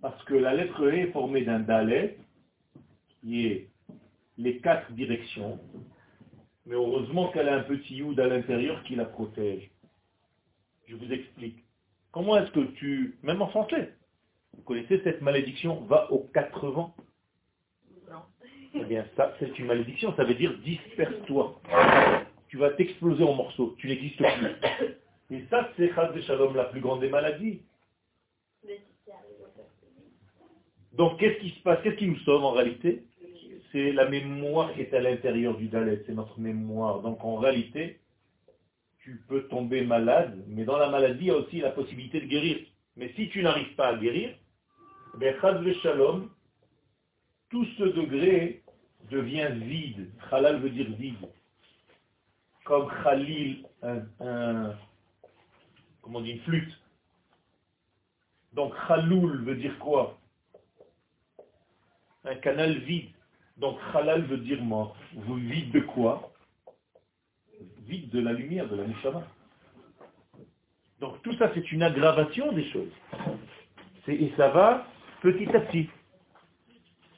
[0.02, 2.18] Parce que la lettre He est formée d'un dalet,
[3.20, 3.68] qui est
[4.38, 5.60] les quatre directions,
[6.66, 9.71] mais heureusement qu'elle a un petit youd à l'intérieur qui la protège.
[10.92, 11.64] Je vous explique.
[12.12, 13.94] Comment est-ce que tu, même en français,
[14.54, 16.94] vous connaissez cette malédiction, va aux quatre vents
[18.10, 18.18] Non.
[18.74, 21.62] Eh bien, ça, c'est une malédiction, ça veut dire disperse-toi.
[22.50, 25.38] Tu vas t'exploser en morceaux, tu n'existes plus.
[25.38, 27.62] Et ça, c'est Chaz de Shalom, la plus grande des maladies.
[30.92, 31.82] Donc, qu'est-ce qui se passe?
[31.84, 33.06] Qu'est-ce qui nous sauve en réalité?
[33.72, 37.00] C'est la mémoire qui est à l'intérieur du Dalet, c'est notre mémoire.
[37.00, 38.01] Donc, en réalité,
[39.04, 42.28] tu peux tomber malade, mais dans la maladie, il y a aussi la possibilité de
[42.28, 42.58] guérir.
[42.96, 44.36] Mais si tu n'arrives pas à guérir,
[45.18, 45.36] ben,
[47.50, 48.64] tout ce degré
[49.10, 50.12] devient vide.
[50.32, 51.30] Halal veut dire vide.
[52.64, 54.76] Comme Khalil, un,
[56.02, 56.72] comment on une flûte.
[58.54, 60.20] Donc Khaloul veut dire quoi?
[62.24, 63.10] Un canal vide.
[63.58, 64.96] Donc Halal veut dire mort.
[65.14, 66.31] Vous vide de quoi?
[68.00, 69.24] De la lumière, de la Neshama.
[71.02, 72.92] Donc tout ça, c'est une aggravation des choses.
[74.08, 74.86] Et ça va
[75.22, 75.90] petit à petit.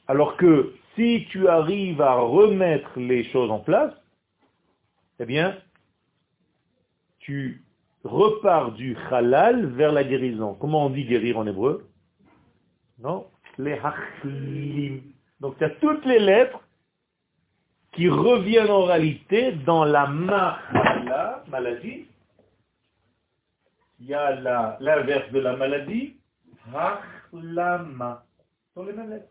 [0.08, 3.94] Alors que si tu arrives à remettre les choses en place,
[5.20, 5.56] eh bien,
[7.20, 7.62] tu
[8.02, 10.54] repars du halal vers la guérison.
[10.54, 11.88] Comment on dit guérir en hébreu?
[12.98, 13.26] Non
[13.58, 15.02] Les hachlim.
[15.40, 16.60] Donc tu as toutes les lettres
[17.94, 22.06] qui reviennent en réalité dans la mahala, maladie.
[24.00, 26.16] Il y a la- l'inverse de la maladie,
[26.74, 28.24] hachlama.
[28.68, 29.22] Ce sont les mêmes.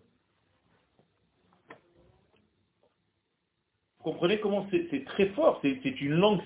[3.98, 6.42] Vous comprenez comment c'est très fort, c'est une langue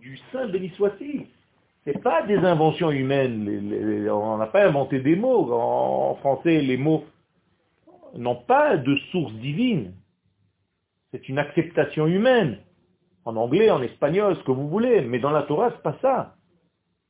[0.00, 1.26] du Saint béni soit-il.
[1.84, 4.08] C'est pas des inventions humaines.
[4.08, 5.52] on n'a pas inventé des mots.
[5.52, 7.04] En français, les mots
[8.14, 9.92] n'ont pas de source divine.
[11.12, 12.58] C'est une acceptation humaine.
[13.24, 15.02] En anglais, en espagnol, ce que vous voulez.
[15.02, 16.34] Mais dans la Torah, c'est pas ça.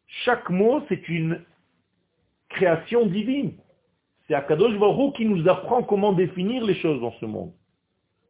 [0.06, 1.42] Chaque mot, c'est une
[2.50, 3.54] création divine.
[4.26, 7.52] C'est Akadosh Baruch qui nous apprend comment définir les choses dans ce monde.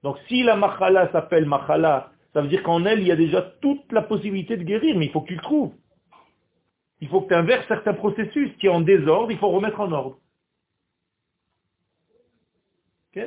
[0.03, 3.43] Donc si la machala s'appelle machala, ça veut dire qu'en elle, il y a déjà
[3.43, 5.75] toute la possibilité de guérir, mais il faut que tu le trouves.
[7.01, 9.93] Il faut que tu inverses certains processus qui est en désordre, il faut remettre en
[9.93, 10.19] ordre.
[13.15, 13.25] Ok?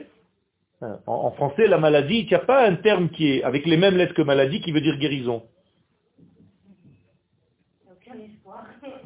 [0.82, 3.78] En, en français, la maladie, il n'y a pas un terme qui est avec les
[3.78, 5.44] mêmes lettres que maladie qui veut dire guérison.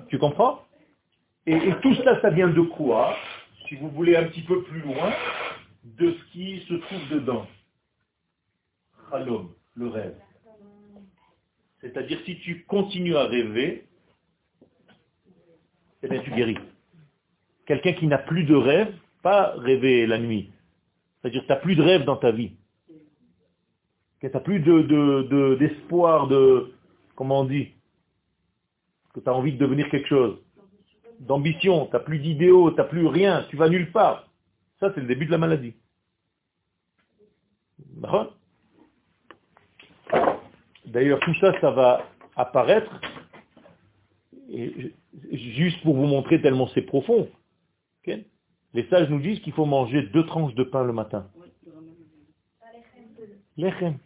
[0.10, 0.66] Tu comprends?
[1.46, 3.16] Et, et tout ça, ça vient de quoi
[3.68, 5.14] Si vous voulez un petit peu plus loin,
[5.84, 7.48] de ce qui se trouve dedans?
[9.12, 10.16] Halom, le rêve.
[11.82, 13.86] C'est-à-dire si tu continues à rêver,
[16.04, 16.58] eh bien tu guéris.
[17.66, 20.52] Quelqu'un qui n'a plus de rêve, pas rêver la nuit.
[21.22, 22.54] C'est-à-dire que tu n'as plus de rêve dans ta vie.
[24.22, 26.74] Que tu n'as plus de, de- de- d'espoir, de,
[27.16, 27.70] comment on dit,
[29.14, 30.38] que tu as envie de devenir quelque chose.
[31.20, 34.28] D'ambition, tu n'as plus d'idéaux, tu n'as plus rien, tu vas nulle part.
[34.80, 35.74] Ça, c'est le début de la maladie.
[40.86, 42.06] D'ailleurs, tout ça, ça va
[42.36, 42.90] apparaître,
[45.32, 47.30] juste pour vous montrer tellement c'est profond.
[48.74, 51.28] Les sages nous disent qu'il faut manger deux tranches de pain le matin.
[53.58, 53.98] Lechem.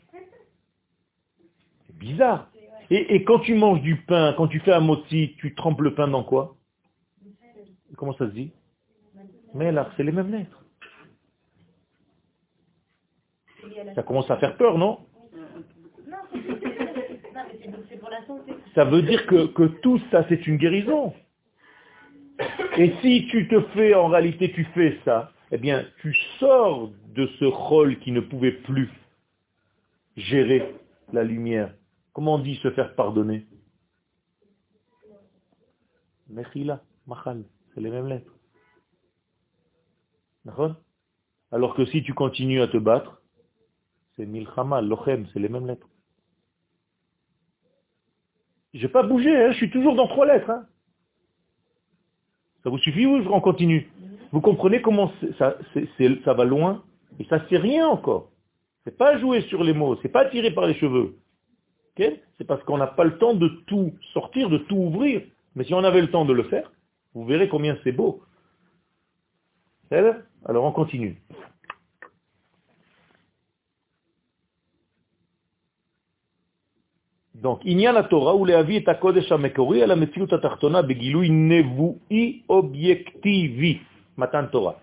[1.86, 2.49] C'est bizarre.
[2.89, 5.93] Et, et quand tu manges du pain, quand tu fais un moti, tu trempes le
[5.93, 6.55] pain dans quoi?
[7.97, 8.51] Comment ça se dit?
[9.53, 10.59] Mais là, c'est les mêmes lettres.
[13.95, 14.99] Ça commence à faire peur, non?
[18.76, 21.14] Ça veut dire que, que tout ça, c'est une guérison.
[22.77, 27.27] Et si tu te fais, en réalité, tu fais ça, eh bien, tu sors de
[27.39, 28.89] ce rôle qui ne pouvait plus
[30.17, 30.73] gérer
[31.11, 31.73] la lumière.
[32.13, 33.45] Comment on dit se faire pardonner?
[36.29, 38.31] Mechila, Machal, c'est les mêmes lettres.
[41.51, 43.21] Alors que si tu continues à te battre,
[44.15, 45.88] c'est Milchama, Lochem, c'est les mêmes lettres.
[48.73, 50.49] Je vais pas bouger, hein, je suis toujours dans trois lettres.
[50.49, 50.67] hein.
[52.64, 53.91] Ça vous suffit ou on continue
[54.32, 55.57] Vous comprenez comment ça,
[56.26, 56.84] ça va loin
[57.20, 58.30] Et ça c'est rien encore.
[58.84, 61.16] C'est pas jouer sur les mots, c'est pas tirer par les cheveux.
[61.97, 65.22] C'est parce qu'on n'a pas le temps de tout sortir, de tout ouvrir.
[65.55, 66.72] Mais si on avait le temps de le faire,
[67.14, 68.24] vous verrez combien c'est beau.
[70.45, 71.22] Alors on continue.
[77.44, 80.82] Donc, il y a la Torah avis est à Kodesh HaMekori à la Metziut HaTachtona
[80.82, 83.82] Begilui Nevui Objectivi.
[84.16, 84.80] Matan Torah.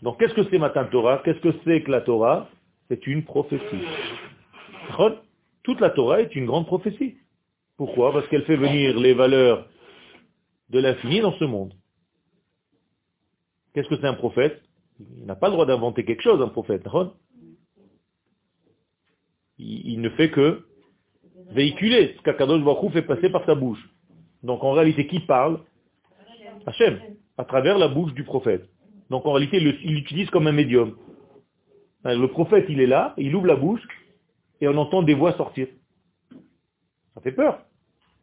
[0.00, 1.20] Donc, qu'est-ce que c'est Matan Torah?
[1.22, 2.48] Qu'est-ce que c'est que la Torah?
[2.88, 3.82] C'est une prophétie.
[5.64, 7.18] Toute la Torah est une grande prophétie.
[7.76, 8.10] Pourquoi?
[8.10, 9.68] Parce qu'elle fait venir les valeurs
[10.70, 11.74] de l'infini dans ce monde.
[13.74, 14.62] Qu'est-ce que c'est un prophète?
[14.98, 16.84] Il n'a pas le droit d'inventer quelque chose, un prophète.
[19.58, 20.64] Il ne fait que
[21.52, 23.82] véhiculer ce qu'Akadosh Baruch fait passer par sa bouche.
[24.42, 25.60] Donc en réalité, qui parle?
[26.66, 27.00] Hachem,
[27.38, 28.68] à travers la bouche du prophète.
[29.10, 30.96] Donc en réalité, il l'utilise comme un médium.
[32.04, 33.82] Le prophète, il est là, il ouvre la bouche,
[34.60, 35.66] et on entend des voix sortir.
[37.14, 37.64] Ça fait peur.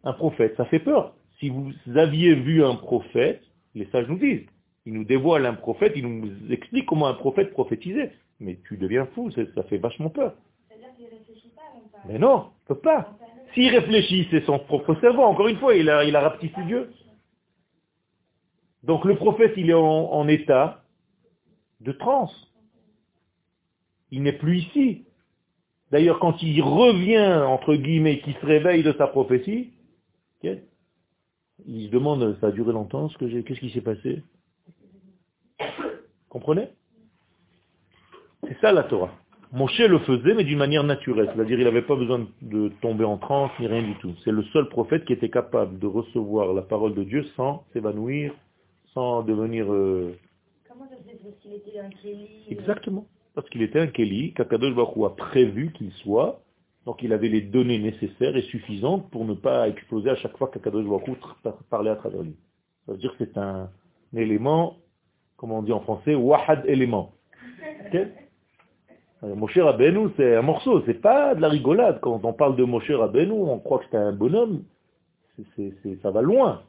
[0.04, 1.14] Un prophète, ça fait peur.
[1.40, 3.42] Si vous aviez vu un prophète,
[3.76, 4.46] les sages nous disent,
[4.86, 8.12] il nous dévoile un prophète, il nous explique comment un prophète prophétisait.
[8.40, 10.34] Mais tu deviens fou, ça fait vachement peur.
[10.68, 11.89] C'est-à-dire qu'il réfléchit pas même pas.
[12.08, 13.16] Mais non, il peut pas.
[13.54, 15.24] S'il réfléchit, c'est son propre cerveau.
[15.24, 16.92] Encore une fois, il a, il a rapetissé Dieu.
[18.84, 20.84] Donc le prophète, il est en, état
[21.82, 22.34] de transe.
[24.12, 25.06] Il n'est plus ici.
[25.92, 29.74] D'ailleurs, quand il revient, entre guillemets, qu'il se réveille de sa prophétie,
[30.44, 34.24] il se demande, ça a duré longtemps, ce que qu'est-ce qui s'est passé?
[36.30, 36.70] Comprenez?
[38.48, 39.12] C'est ça la Torah.
[39.52, 41.32] Moshe le faisait, mais d'une manière naturelle.
[41.34, 44.14] C'est-à-dire, il n'avait pas besoin de tomber en transe, ni rien du tout.
[44.24, 48.34] C'est le seul prophète qui était capable de recevoir la parole de Dieu sans s'évanouir,
[48.94, 49.72] sans devenir...
[49.72, 50.16] Euh...
[50.68, 50.86] Comment
[51.42, 53.08] qu'il était un Kéli euh, Exactement.
[53.34, 56.42] Parce qu'il était un Kéli, qu'Akadosh Baruch a prévu qu'il soit,
[56.86, 60.50] donc il avait les données nécessaires et suffisantes pour ne pas exploser à chaque fois
[60.50, 61.18] qu'Akadosh Baruch
[61.70, 62.36] parlait à travers lui.
[62.86, 63.70] Ça veut dire que c'est un,
[64.16, 64.78] élément,
[65.38, 67.14] comme on dit en français, wahad élément.
[69.22, 72.00] Moshe Rabbeinu, c'est un morceau, c'est pas de la rigolade.
[72.02, 74.64] Quand on parle de Moshe Rabbeinu, on croit que c'est un bonhomme,
[76.02, 76.64] ça va loin.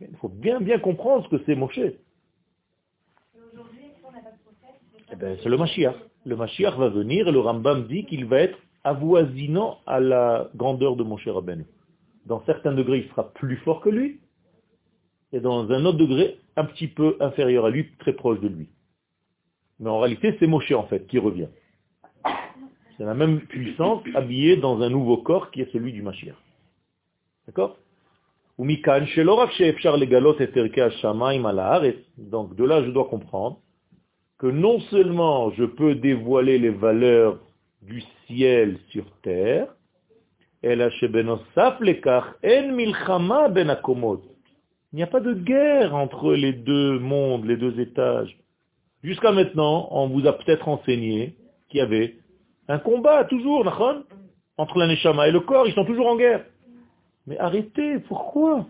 [0.00, 1.80] Il faut bien bien comprendre ce que c'est Moshe.
[5.12, 5.96] Eh ben, c'est le Mashiach.
[6.24, 10.96] Le Mashiach va venir et le Rambam dit qu'il va être avoisinant à la grandeur
[10.96, 11.66] de Moshe Rabbeinu.
[12.26, 14.20] Dans certains degrés, il sera plus fort que lui,
[15.32, 18.68] et dans un autre degré, un petit peu inférieur à lui, très proche de lui.
[19.80, 21.48] Mais en réalité, c'est Moshe en fait qui revient.
[22.96, 26.36] C'est la même puissance habillée dans un nouveau corps qui est celui du Mashiach.
[27.46, 27.78] D'accord?
[28.58, 28.84] Donc
[32.54, 33.58] de là, je dois comprendre
[34.38, 37.38] que non seulement je peux dévoiler les valeurs
[37.80, 39.66] du ciel sur terre,
[40.62, 40.76] ben
[44.92, 48.36] il n'y a pas de guerre entre les deux mondes, les deux étages.
[49.02, 51.34] Jusqu'à maintenant, on vous a peut-être enseigné
[51.68, 52.16] qu'il y avait
[52.68, 53.66] un combat toujours,
[54.56, 54.86] entre la
[55.26, 56.44] et le corps, ils sont toujours en guerre.
[57.26, 58.66] Mais arrêtez, pourquoi?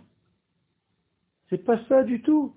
[1.48, 2.54] C'est pas ça du tout.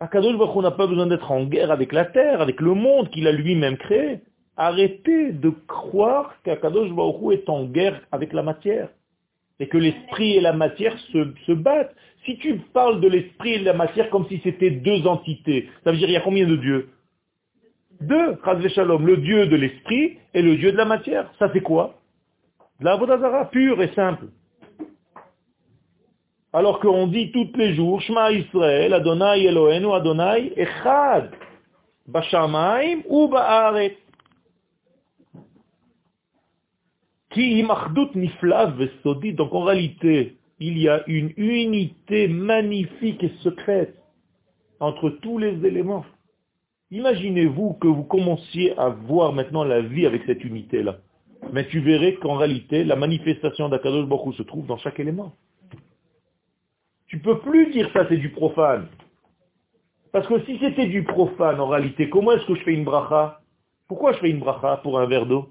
[0.00, 3.28] Akadosh Baruch n'a pas besoin d'être en guerre avec la terre, avec le monde qu'il
[3.28, 4.20] a lui-même créé.
[4.56, 8.88] Arrêtez de croire qu'Akadosh Baruch est en guerre avec la matière.
[9.60, 11.94] Et que l'esprit et la matière se, battent.
[12.24, 15.92] Si tu parles de l'esprit et de la matière comme si c'était deux entités, ça
[15.92, 16.88] veut dire il y a combien de dieux?
[18.00, 18.36] Deux,
[18.68, 21.30] Shalom, le dieu de l'esprit et le dieu de la matière.
[21.38, 21.94] Ça c'est quoi?
[22.80, 24.26] La Vodazara pure et simple.
[26.52, 31.30] Alors qu'on dit tous les jours, Shema Israël, Adonai Elohenu, Adonai Echad,
[32.06, 33.96] Bashamaim ou Ba'aret.
[37.34, 37.62] Ki.
[39.32, 43.96] Donc en réalité, il y a une unité magnifique et secrète
[44.80, 46.04] entre tous les éléments.
[46.90, 50.98] Imaginez-vous que vous commenciez à voir maintenant la vie avec cette unité-là.
[51.52, 55.32] Mais tu verrais qu'en réalité, la manifestation d'Akadosh Baruch se trouve dans chaque élément.
[57.08, 58.86] Tu peux plus dire ça c'est du profane.
[60.12, 63.40] Parce que si c'était du profane en réalité, comment est-ce que je fais une bracha?
[63.88, 64.76] Pourquoi je fais une bracha?
[64.78, 65.48] Pour un verre d'eau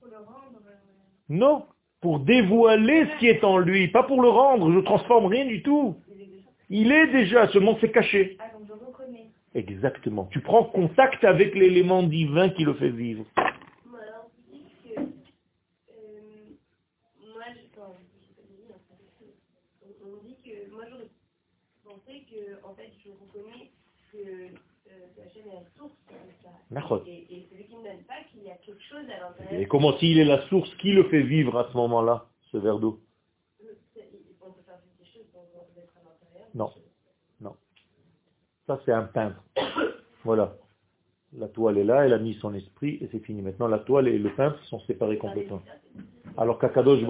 [0.00, 0.60] Pour le rendre.
[0.66, 0.70] Euh,
[1.28, 1.66] Non,
[2.00, 5.62] pour dévoiler ce qui est en lui, pas pour le rendre, je transforme rien du
[5.62, 5.96] tout.
[6.70, 8.36] Il est déjà, seulement c'est caché.
[8.40, 9.26] Ah, donc je reconnais.
[9.54, 10.26] Exactement.
[10.30, 13.24] Tu prends contact avec l'élément divin qui le fait vivre.
[13.86, 15.04] Moi, alors, que, euh,
[17.34, 18.98] moi, je, enfin, je sais pas dire, enfin,
[19.82, 21.08] on, on dit que, moi, j'aurais
[21.84, 23.70] pensé que, en fait, je reconnais
[24.12, 24.18] que
[27.06, 29.60] Et, et celui qui ne donne pas, qu'il y a quelque chose à l'intérieur.
[29.60, 32.78] Et comment s'il est la source, qui le fait vivre à ce moment-là, ce verre
[32.78, 33.00] d'eau?
[33.94, 34.08] C'est-
[34.42, 36.48] On peut faire des choses dans être à l'intérieur.
[36.54, 36.70] Non.
[37.40, 37.56] Non.
[38.66, 39.42] Ça, c'est un peintre.
[40.24, 40.56] Voilà.
[41.32, 43.40] La toile est là, elle a mis son esprit et c'est fini.
[43.40, 45.62] Maintenant, la toile et le peintre sont séparés complètement.
[46.36, 47.00] Alors qu'Akadosh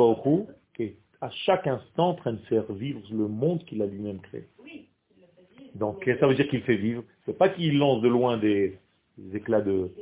[0.79, 4.47] est à chaque instant en train de faire vivre le monde qu'il a lui-même créé.
[4.63, 5.77] Oui, il le fait vivre.
[5.79, 7.03] Donc, ça veut dire qu'il fait vivre.
[7.29, 8.79] C'est pas qu'il lance de loin des,
[9.19, 9.93] des éclats de,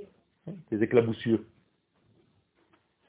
[0.47, 1.41] hein, des éclaboussures.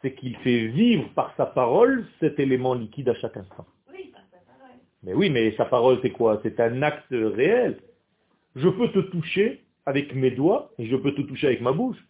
[0.01, 3.67] C'est qu'il fait vivre par sa parole cet élément liquide à chaque instant.
[3.93, 4.75] Oui, par sa parole.
[5.03, 6.39] Mais oui, mais sa parole, c'est quoi?
[6.41, 7.77] C'est un acte réel.
[8.55, 12.03] Je peux te toucher avec mes doigts et je peux te toucher avec ma bouche,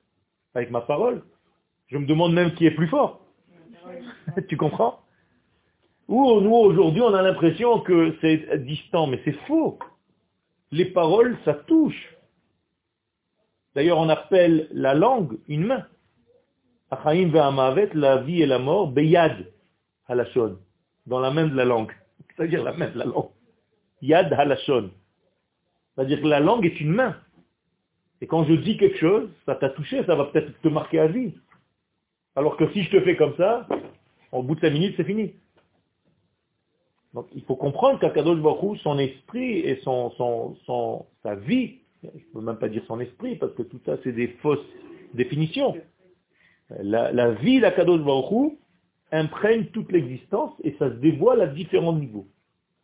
[0.55, 1.23] avec ma parole.
[1.87, 3.19] Je me demande même qui est plus fort.
[4.47, 5.01] tu comprends?
[6.07, 9.77] Ou nous, aujourd'hui, on a l'impression que c'est distant, mais c'est faux.
[10.71, 12.15] Les paroles, ça touche.
[13.75, 15.85] D'ailleurs, on appelle la langue une main.
[16.89, 19.51] Achaim ve'amavet, la vie et la mort, beyad
[20.07, 20.57] halashon,
[21.05, 21.91] dans la main de la langue.
[22.35, 23.29] C'est-à-dire la main de la langue.
[24.01, 24.91] Yad halashon.
[25.95, 27.15] C'est-à-dire que la langue est une main.
[28.21, 31.07] Et quand je dis quelque chose, ça t'a touché, ça va peut-être te marquer à
[31.07, 31.33] vie.
[32.35, 33.67] Alors que si je te fais comme ça,
[34.31, 35.33] au bout de cinq minutes, c'est fini.
[37.17, 40.11] Donc il faut comprendre qu'Akadosh Baruch son esprit et son,
[41.23, 44.11] sa vie, je ne peux même pas dire son esprit, parce que tout ça, c'est
[44.11, 44.63] des fausses
[45.15, 45.75] définitions.
[46.69, 48.53] La, la vie d'Akadosh Baruch
[49.11, 52.27] imprègne toute l'existence et ça se dévoile à différents niveaux.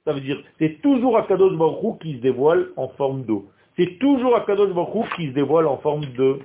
[0.03, 3.51] Ça veut dire, c'est toujours Akadosh Baruch qui se dévoile en forme d'eau.
[3.77, 6.39] C'est toujours Akadosh Baruch qui se dévoile en forme de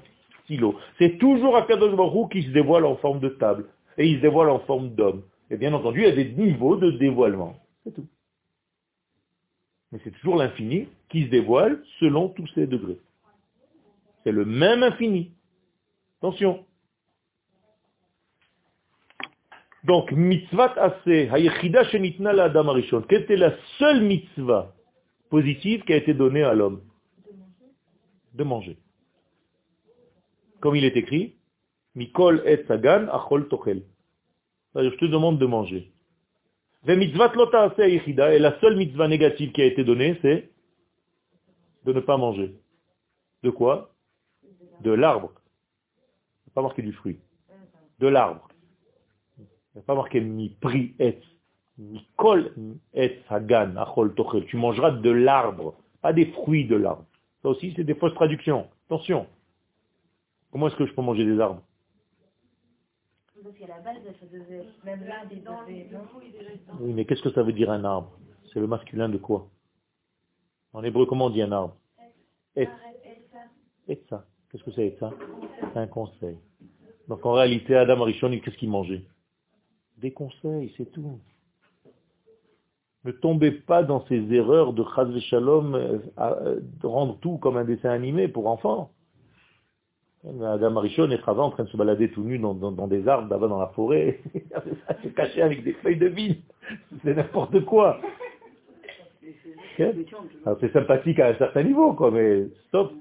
[0.45, 0.75] stylo.
[0.99, 3.65] C'est toujours Akadosh Baruch qui se dévoile en forme de table.
[3.97, 5.23] Et il se dévoile en forme d'homme.
[5.51, 7.57] Et bien entendu, il y a des niveaux de dévoilement.
[7.95, 8.09] Tout.
[9.93, 13.01] Mais c'est toujours l'infini qui se dévoile selon tous ces degrés.
[14.25, 15.33] C'est le même infini.
[16.19, 16.65] Attention.
[19.85, 23.03] Donc, mitzvah assez, hayechida shenitna la adam arishon.
[23.03, 24.75] Quelle était la seule mitzvah
[25.31, 26.83] positive qui a été donnée à l'homme?
[28.35, 28.77] De manger.
[30.61, 31.37] Comme il est écrit,
[31.95, 33.83] mikol et sagan achol tochel.
[34.75, 35.93] Je te demande de manger.
[36.87, 40.51] Et la seule mitzvah négative qui a été donnée, c'est
[41.85, 42.55] de ne pas manger.
[43.43, 43.91] De quoi?
[44.81, 45.33] De l'arbre.
[46.55, 47.19] Pas marqué du fruit.
[47.99, 48.49] De l'arbre.
[49.39, 49.45] Il
[49.77, 51.19] n'y a pas marqué mi pri et.
[51.79, 52.53] Mi kol
[52.95, 54.45] et sagan achol tochel.
[54.47, 57.05] Tu mangeras de l'arbre, pas des fruits de l'arbre.
[57.43, 58.69] Ça aussi, c'est des fausses traductions.
[58.87, 59.29] Attention.
[60.51, 61.63] Comment est-ce que je peux manger des arbres?
[66.81, 68.19] Oui, mais qu'est-ce que ça veut dire un arbre?
[68.53, 69.49] C'est le masculin de quoi?
[70.73, 71.77] En hébreu, comment on dit un arbre?
[73.89, 74.25] Et ça.
[74.51, 75.13] Qu'est-ce que c'est ça
[75.61, 76.37] C'est un conseil.
[77.09, 79.05] Donc en réalité, Adam Arishon, qu'est-ce qu'il mangeait?
[79.99, 81.19] Des conseils, c'est tout.
[83.05, 87.57] Ne tombez pas dans ces erreurs de Chaz Shalom, euh, euh, de rendre tout comme
[87.57, 88.91] un dessin animé pour enfants.
[90.27, 92.55] Adam Arishon est en train de se balader tout nu dans,
[92.89, 94.21] des arbres, là-bas dans la forêt.
[95.03, 96.43] se caché avec des feuilles de vie.
[97.05, 98.01] C'est n'importe quoi.
[99.77, 102.93] C'est sympathique à un certain niveau, quoi, mais stop.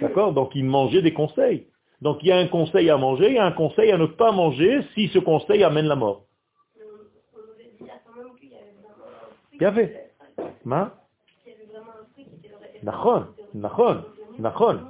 [0.00, 0.32] D'accord?
[0.32, 1.68] Donc il mangeait des conseils.
[2.00, 4.06] Donc il y a un conseil à manger, il y a un conseil à ne
[4.06, 6.24] pas manger si ce conseil amène la mort.
[9.52, 10.10] Il y avait.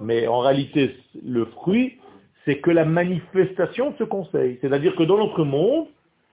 [0.00, 1.98] Mais en réalité, le fruit,
[2.44, 4.58] c'est que la manifestation de ce conseil.
[4.60, 5.86] C'est-à-dire que dans notre monde,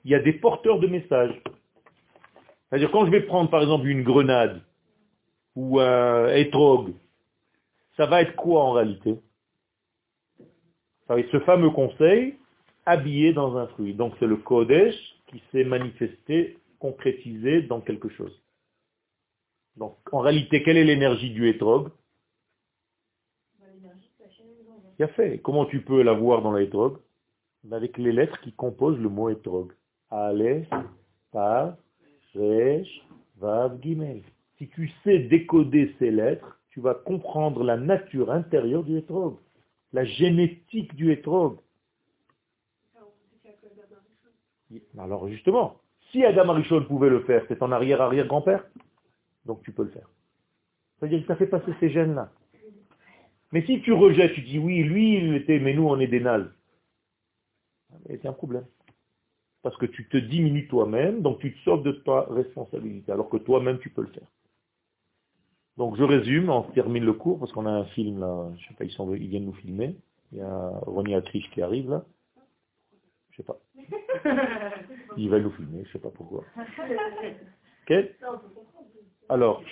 [0.05, 1.41] il y a des porteurs de messages.
[2.69, 4.61] C'est-à-dire quand je vais prendre par exemple une grenade
[5.55, 6.93] ou un étrogue,
[7.97, 9.15] ça va être quoi en réalité?
[11.09, 12.35] Ce fameux conseil
[12.85, 13.93] habillé dans un fruit.
[13.93, 14.95] Donc c'est le Kodesh
[15.27, 18.31] qui s'est manifesté, concrétisé dans quelque chose.
[19.75, 21.89] Donc en réalité, quelle est l'énergie du étrog
[25.07, 25.39] Fait.
[25.39, 26.97] Comment tu peux la voir dans l'étrog
[27.63, 29.71] ben, Avec les lettres qui composent le mot étrog.
[30.11, 30.67] Aleph,
[31.31, 31.75] Tav,
[32.35, 33.01] Resh,
[33.37, 34.21] Vav, Gimel.
[34.57, 39.37] Si tu sais décoder ces lettres, tu vas comprendre la nature intérieure du étrog
[39.93, 41.57] la génétique du hétrog.
[44.97, 45.77] Alors justement,
[46.11, 48.63] si Adam Arishon pouvait le faire, c'est ton arrière-arrière-grand-père,
[49.45, 50.07] donc tu peux le faire.
[50.99, 52.31] C'est-à-dire que ça fait passer ces gènes-là.
[53.51, 56.19] Mais si tu rejettes, tu dis oui, lui il était, mais nous on est des
[56.19, 56.51] nazes,
[58.07, 58.65] c'est un problème.
[59.61, 63.37] Parce que tu te diminues toi-même, donc tu te sauves de ta responsabilité, alors que
[63.37, 64.27] toi-même tu peux le faire.
[65.77, 68.73] Donc je résume, on termine le cours, parce qu'on a un film là, je sais
[68.75, 69.95] pas, ils, sont, ils viennent nous filmer.
[70.31, 72.05] Il y a René Atriche qui arrive là.
[73.31, 73.59] Je sais pas.
[75.17, 76.43] Il va nous filmer, je sais pas pourquoi.
[79.29, 79.63] Alors,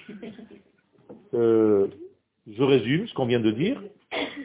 [1.34, 1.88] euh,
[2.50, 3.82] je résume ce qu'on vient de dire.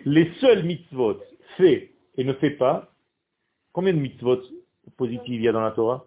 [0.05, 1.21] Les seuls mitzvot
[1.57, 2.93] faits et ne faits pas,
[3.73, 4.41] combien de mitzvot
[4.97, 6.05] positifs il y a dans la Torah?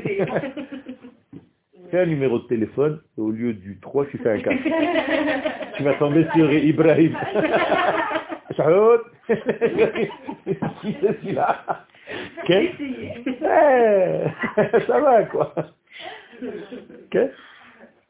[1.90, 5.72] fait un numéro de téléphone et au lieu du 3, je fais un 4.
[5.76, 7.16] tu vas tomber sur Ibrahim.
[8.56, 11.86] Saoud Qui c'est celui-là?
[12.46, 15.52] Quel Eh, Ça va quoi
[16.66, 17.18] Ok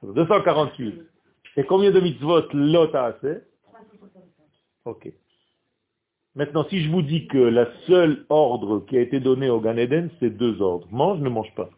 [0.02, 1.02] 248.
[1.56, 3.38] Et combien de mitzvot l'autre a assez
[4.84, 5.10] Ok.
[6.34, 9.76] Maintenant, si je vous dis que la seule ordre qui a été donné au Gan
[9.78, 10.86] Eden, c'est deux ordres.
[10.92, 11.70] Mange, ne mange pas.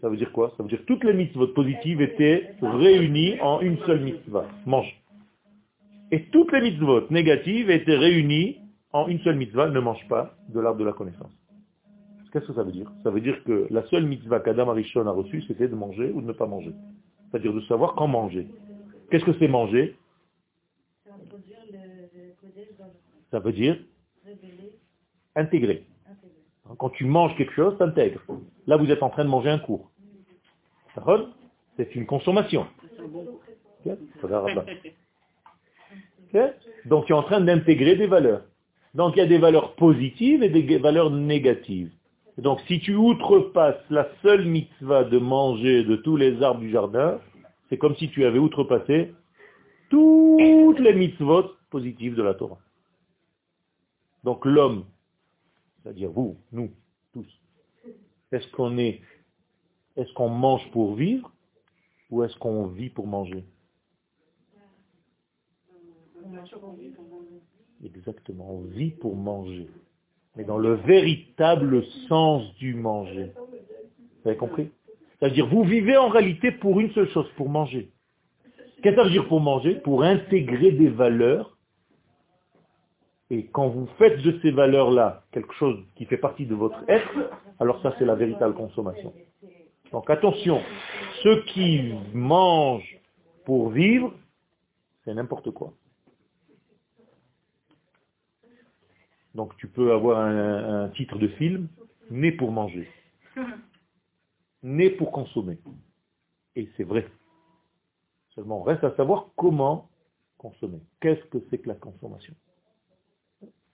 [0.00, 0.54] Ça veut dire quoi?
[0.56, 4.46] Ça veut dire que toutes les mitzvot positives étaient réunies en une seule mitzvah.
[4.64, 4.98] Mange.
[6.10, 8.56] Et toutes les mitzvot négatives étaient réunies
[9.06, 11.30] une seule mitzvah, ne mange pas de l'arbre de la connaissance.
[12.32, 12.90] Qu'est-ce que ça veut dire?
[13.02, 16.20] Ça veut dire que la seule mitzvah qu'Adam Arishon a reçue, c'était de manger ou
[16.20, 16.72] de ne pas manger.
[17.30, 18.48] C'est-à-dire de savoir quand manger.
[19.10, 19.96] Qu'est-ce que c'est manger?
[23.30, 23.78] Ça veut dire
[25.36, 25.86] intégrer.
[26.76, 28.20] Quand tu manges quelque chose, tu intègres.
[28.66, 29.90] Là, vous êtes en train de manger un cours.
[31.76, 32.66] C'est une consommation.
[36.84, 38.42] Donc tu es en train d'intégrer des valeurs.
[38.94, 41.92] Donc il y a des valeurs positives et des valeurs négatives.
[42.38, 47.20] donc si tu outrepasses la seule mitzvah de manger de tous les arbres du jardin,
[47.68, 49.12] c'est comme si tu avais outrepassé
[49.90, 52.58] toutes les mitzvot positives de la Torah.
[54.24, 54.84] Donc l'homme,
[55.82, 56.70] c'est-à-dire vous, nous,
[57.12, 57.26] tous,
[58.32, 59.00] est-ce qu'on est,
[59.96, 61.30] est-ce qu'on mange pour vivre
[62.10, 63.44] ou est-ce qu'on vit pour manger?
[67.84, 69.68] Exactement, on vit pour manger.
[70.36, 73.32] Mais dans le véritable sens du manger.
[74.22, 74.70] Vous avez compris?
[75.18, 77.90] C'est-à-dire, vous vivez en réalité pour une seule chose, pour manger.
[78.82, 79.74] Qu'est-ce que ça veut dire pour manger?
[79.76, 81.56] Pour intégrer des valeurs.
[83.30, 87.30] Et quand vous faites de ces valeurs-là quelque chose qui fait partie de votre être,
[87.58, 89.12] alors ça c'est la véritable consommation.
[89.92, 90.60] Donc attention,
[91.22, 92.98] ceux qui mangent
[93.44, 94.14] pour vivre,
[95.04, 95.72] c'est n'importe quoi.
[99.38, 101.68] Donc tu peux avoir un, titre de film,
[102.10, 102.88] né pour manger,
[104.64, 105.58] né pour consommer.
[106.56, 107.06] Et c'est vrai.
[108.30, 109.90] Seulement, reste à savoir comment
[110.38, 110.80] consommer.
[111.00, 112.34] Qu'est-ce que c'est que la consommation?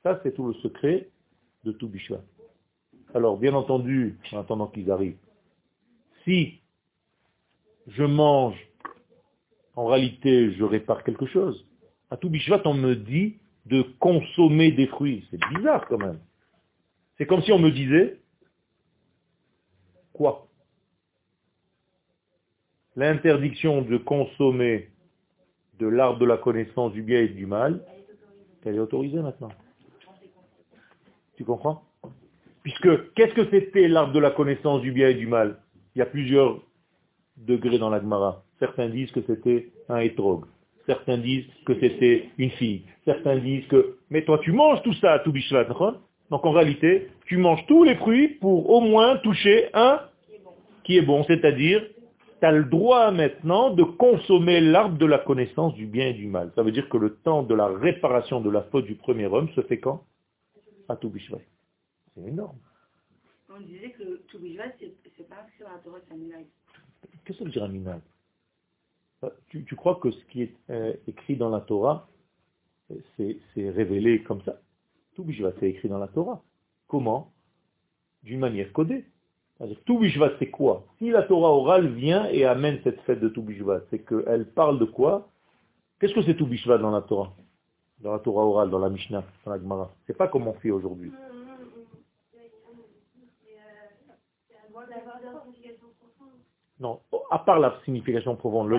[0.02, 1.08] Ça, c'est tout le secret
[1.64, 2.20] de tout Bishwa.
[3.14, 5.16] Alors, bien entendu, en attendant qu'ils arrivent,
[6.24, 6.60] si
[7.86, 8.58] je mange,
[9.76, 11.66] en réalité, je répare quelque chose.
[12.10, 15.26] À tout Bishvat, on me dit de consommer des fruits.
[15.30, 16.18] C'est bizarre quand même.
[17.16, 18.20] C'est comme si on me disait,
[20.12, 20.48] quoi?
[22.96, 24.90] L'interdiction de consommer
[25.78, 27.84] de l'arbre de la connaissance du bien et du mal,
[28.64, 29.50] elle est autorisée maintenant.
[31.36, 31.82] Tu comprends?
[32.62, 35.58] Puisque, qu'est-ce que c'était l'arbre de la connaissance du bien et du mal?
[35.94, 36.62] Il y a plusieurs
[37.36, 38.44] degrés dans l'Agmara.
[38.58, 40.46] Certains disent que c'était un étrogue.
[40.86, 42.82] Certains disent que c'était une fille.
[43.04, 43.96] Certains disent que...
[44.10, 45.64] Mais toi, tu manges tout ça, tout bishvat,
[46.30, 50.00] Donc en réalité, tu manges tous les fruits pour au moins toucher un
[50.84, 51.24] qui est bon.
[51.24, 51.82] C'est-à-dire,
[52.40, 56.26] tu as le droit maintenant de consommer l'arbre de la connaissance du bien et du
[56.26, 56.52] mal.
[56.54, 59.48] Ça veut dire que le temps de la réparation de la faute du premier homme
[59.54, 60.04] se fait quand?
[60.88, 60.98] À.
[61.00, 62.58] C'est énorme.
[63.48, 66.42] On disait que tout bishvat, c'est pas sur la Torah, c'est un
[67.24, 68.00] Qu'est-ce que ça veut dire un
[69.48, 72.08] tu, crois que ce qui est euh, écrit dans la Torah,
[73.16, 74.60] c'est révélé comme ça?
[75.14, 76.42] Tout Bishvat, c'est écrit dans la Torah.
[76.88, 77.32] Comment?
[78.22, 79.04] D'une manière codée.
[79.86, 80.00] Tout
[80.38, 80.84] c'est quoi?
[80.98, 83.46] Si la Torah orale vient et amène cette fête de Tout
[83.90, 85.28] c'est qu'elle parle de quoi?
[86.00, 87.32] Qu'est-ce que c'est Tout Bishvat dans la Torah?
[88.00, 89.90] Dans la Torah orale, dans la Mishnah, dans la Gemara.
[90.06, 91.12] C'est pas comme on fait aujourd'hui.
[96.84, 98.68] Non, à part la signification profonde.
[98.68, 98.78] Le...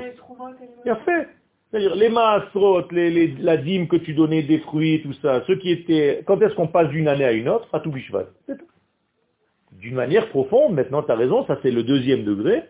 [0.85, 1.27] Il a fait.
[1.71, 5.71] C'est-à-dire les maasrot, les, la dîme que tu donnais des fruits, tout ça, ceux qui
[5.71, 6.23] étaient...
[6.27, 8.27] Quand est-ce qu'on passe d'une année à une autre À tout bishvat.
[9.71, 12.63] D'une manière profonde, maintenant tu as raison, ça c'est le deuxième degré,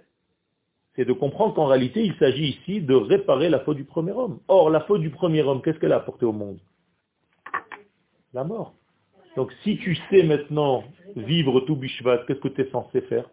[0.95, 4.39] c'est de comprendre qu'en réalité il s'agit ici de réparer la faute du premier homme.
[4.47, 6.59] Or, la faute du premier homme, qu'est-ce qu'elle a apporté au monde?
[8.33, 8.73] La mort.
[9.35, 10.85] Donc si tu sais maintenant
[11.17, 13.29] vivre tout bishvat, qu'est-ce que tu es censé faire?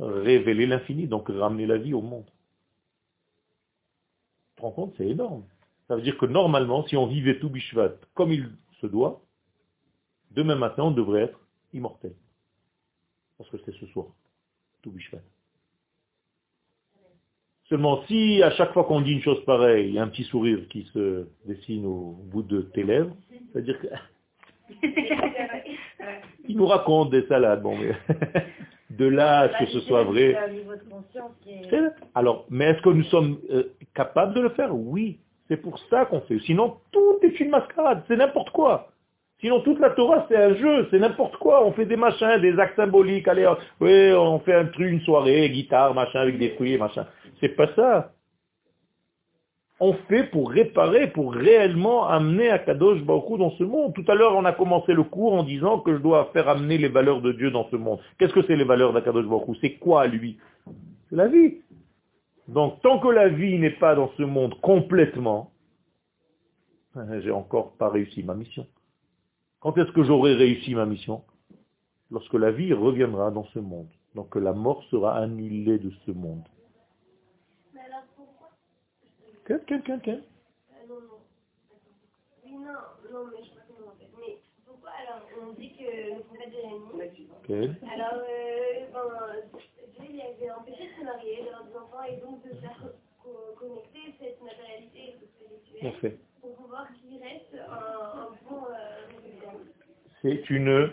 [0.00, 2.26] Révéler l'infini, donc ramener la vie au monde.
[4.48, 5.44] Tu te rends compte C'est énorme.
[5.86, 8.50] Ça veut dire que normalement, si on vivait tout Bishvat comme il
[8.80, 9.22] se doit,
[10.30, 11.40] demain matin, on devrait être
[11.72, 12.12] immortel.
[13.38, 14.06] Parce que c'est ce soir,
[14.82, 15.22] tout Bishvat.
[17.68, 20.24] Seulement, si à chaque fois qu'on dit une chose pareille, il y a un petit
[20.24, 23.14] sourire qui se dessine au bout de tes lèvres,
[23.52, 23.88] c'est-à-dire que...
[26.48, 27.62] il nous raconte des salades.
[27.62, 27.94] Bon, mais
[28.90, 30.34] De là à ce que ce soit vrai.
[32.14, 33.64] Alors, mais est-ce que nous sommes euh,
[33.94, 34.74] capables de le faire?
[34.74, 35.18] Oui.
[35.48, 36.38] C'est pour ça qu'on fait.
[36.40, 38.02] Sinon, tout est une mascarade.
[38.08, 38.88] C'est n'importe quoi.
[39.40, 40.88] Sinon, toute la Torah, c'est un jeu.
[40.90, 41.64] C'est n'importe quoi.
[41.64, 43.28] On fait des machins, des actes symboliques.
[43.28, 43.48] Allez,
[43.80, 47.06] oui, on fait un truc, une soirée, guitare, machin, avec des fruits, machin.
[47.40, 48.12] C'est pas ça.
[49.80, 53.94] On fait pour réparer, pour réellement amener Akadosh Baruch dans ce monde.
[53.94, 56.78] Tout à l'heure, on a commencé le cours en disant que je dois faire amener
[56.78, 58.00] les valeurs de Dieu dans ce monde.
[58.18, 60.38] Qu'est-ce que c'est les valeurs d'Akadosh Baruch C'est quoi, lui?
[61.08, 61.58] C'est la vie.
[62.48, 65.52] Donc, tant que la vie n'est pas dans ce monde complètement,
[67.22, 68.66] j'ai encore pas réussi ma mission.
[69.60, 71.22] Quand est-ce que j'aurai réussi ma mission?
[72.10, 73.88] Lorsque la vie reviendra dans ce monde.
[74.14, 76.42] Donc la mort sera annihilée de ce monde.
[79.48, 80.22] Quel, quel, quel, quel?
[80.72, 81.18] Ah non, non.
[82.44, 82.60] Oui, non,
[83.12, 84.08] non, mais je sais pas comment en fait.
[84.20, 84.36] Mais
[84.66, 85.84] pourquoi alors on dit que
[86.16, 89.58] le prophète Jérémie, Quel alors euh, ben,
[89.98, 92.76] Dieu il avait empêché de se marier, d'avoir des enfants et donc de faire
[93.24, 95.26] co- connecter cette matérialité et ce
[95.80, 99.06] spirituel pour pouvoir qu'il reste un, un bon euh.
[100.22, 100.92] C'est une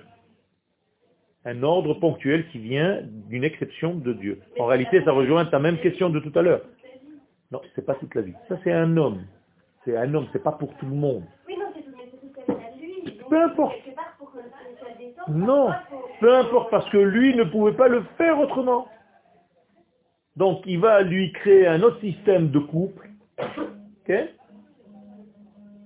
[1.48, 4.42] un ordre ponctuel qui vient d'une exception de Dieu.
[4.58, 6.62] En réalité, ça rejoint ta même question de tout à l'heure.
[7.56, 8.34] Non, c'est pas toute la vie.
[8.50, 9.22] Ça, c'est un homme.
[9.86, 11.24] C'est un homme, c'est pas pour tout le monde.
[11.48, 13.12] Oui, non, c'est lui.
[13.30, 13.76] Peu importe.
[15.30, 15.70] Non,
[16.20, 18.88] peu importe, parce que lui ne pouvait pas le faire autrement.
[20.36, 24.14] Donc il va lui créer un autre système de couple, ok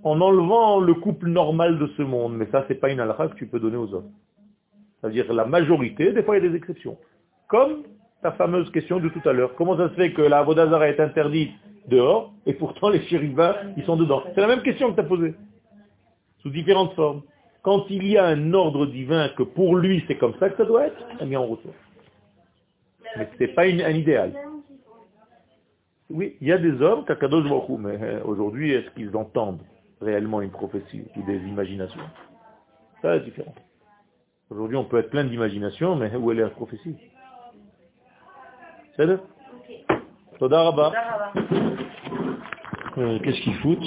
[0.02, 2.38] en enlevant le couple normal de ce monde.
[2.38, 4.12] Mais ça, c'est pas une halakha que tu peux donner aux hommes.
[5.00, 6.98] C'est-à-dire la majorité, des fois il y a des exceptions.
[7.48, 7.84] Comme
[8.22, 9.56] ta fameuse question de tout à l'heure.
[9.56, 11.52] Comment ça se fait que la Vodazara est interdite
[11.88, 14.24] dehors et pourtant les chérubins, ils sont dedans?
[14.36, 15.34] C'est la même question que tu as posée,
[16.42, 17.22] sous différentes formes.
[17.62, 20.66] Quand il y a un ordre divin que pour lui c'est comme ça que ça
[20.66, 21.76] doit être, eh bien on retourne.
[23.18, 24.34] Mais ce n'est pas un idéal.
[26.10, 29.62] Oui, il y a des hommes, Kakadosh Baruch mais euh, aujourd'hui, est-ce qu'ils entendent
[30.02, 32.02] réellement une prophétie ou des imaginations?
[33.02, 33.54] Ça, c'est différent.
[34.50, 36.96] Aujourd'hui, on peut être plein d'imagination, mais où est la prophétie?
[38.99, 39.21] C'est le
[40.39, 40.91] Toda Rabba.
[40.91, 41.33] Tודה רבה.
[42.99, 43.83] Euh, Qu'est-ce qu'ils foutent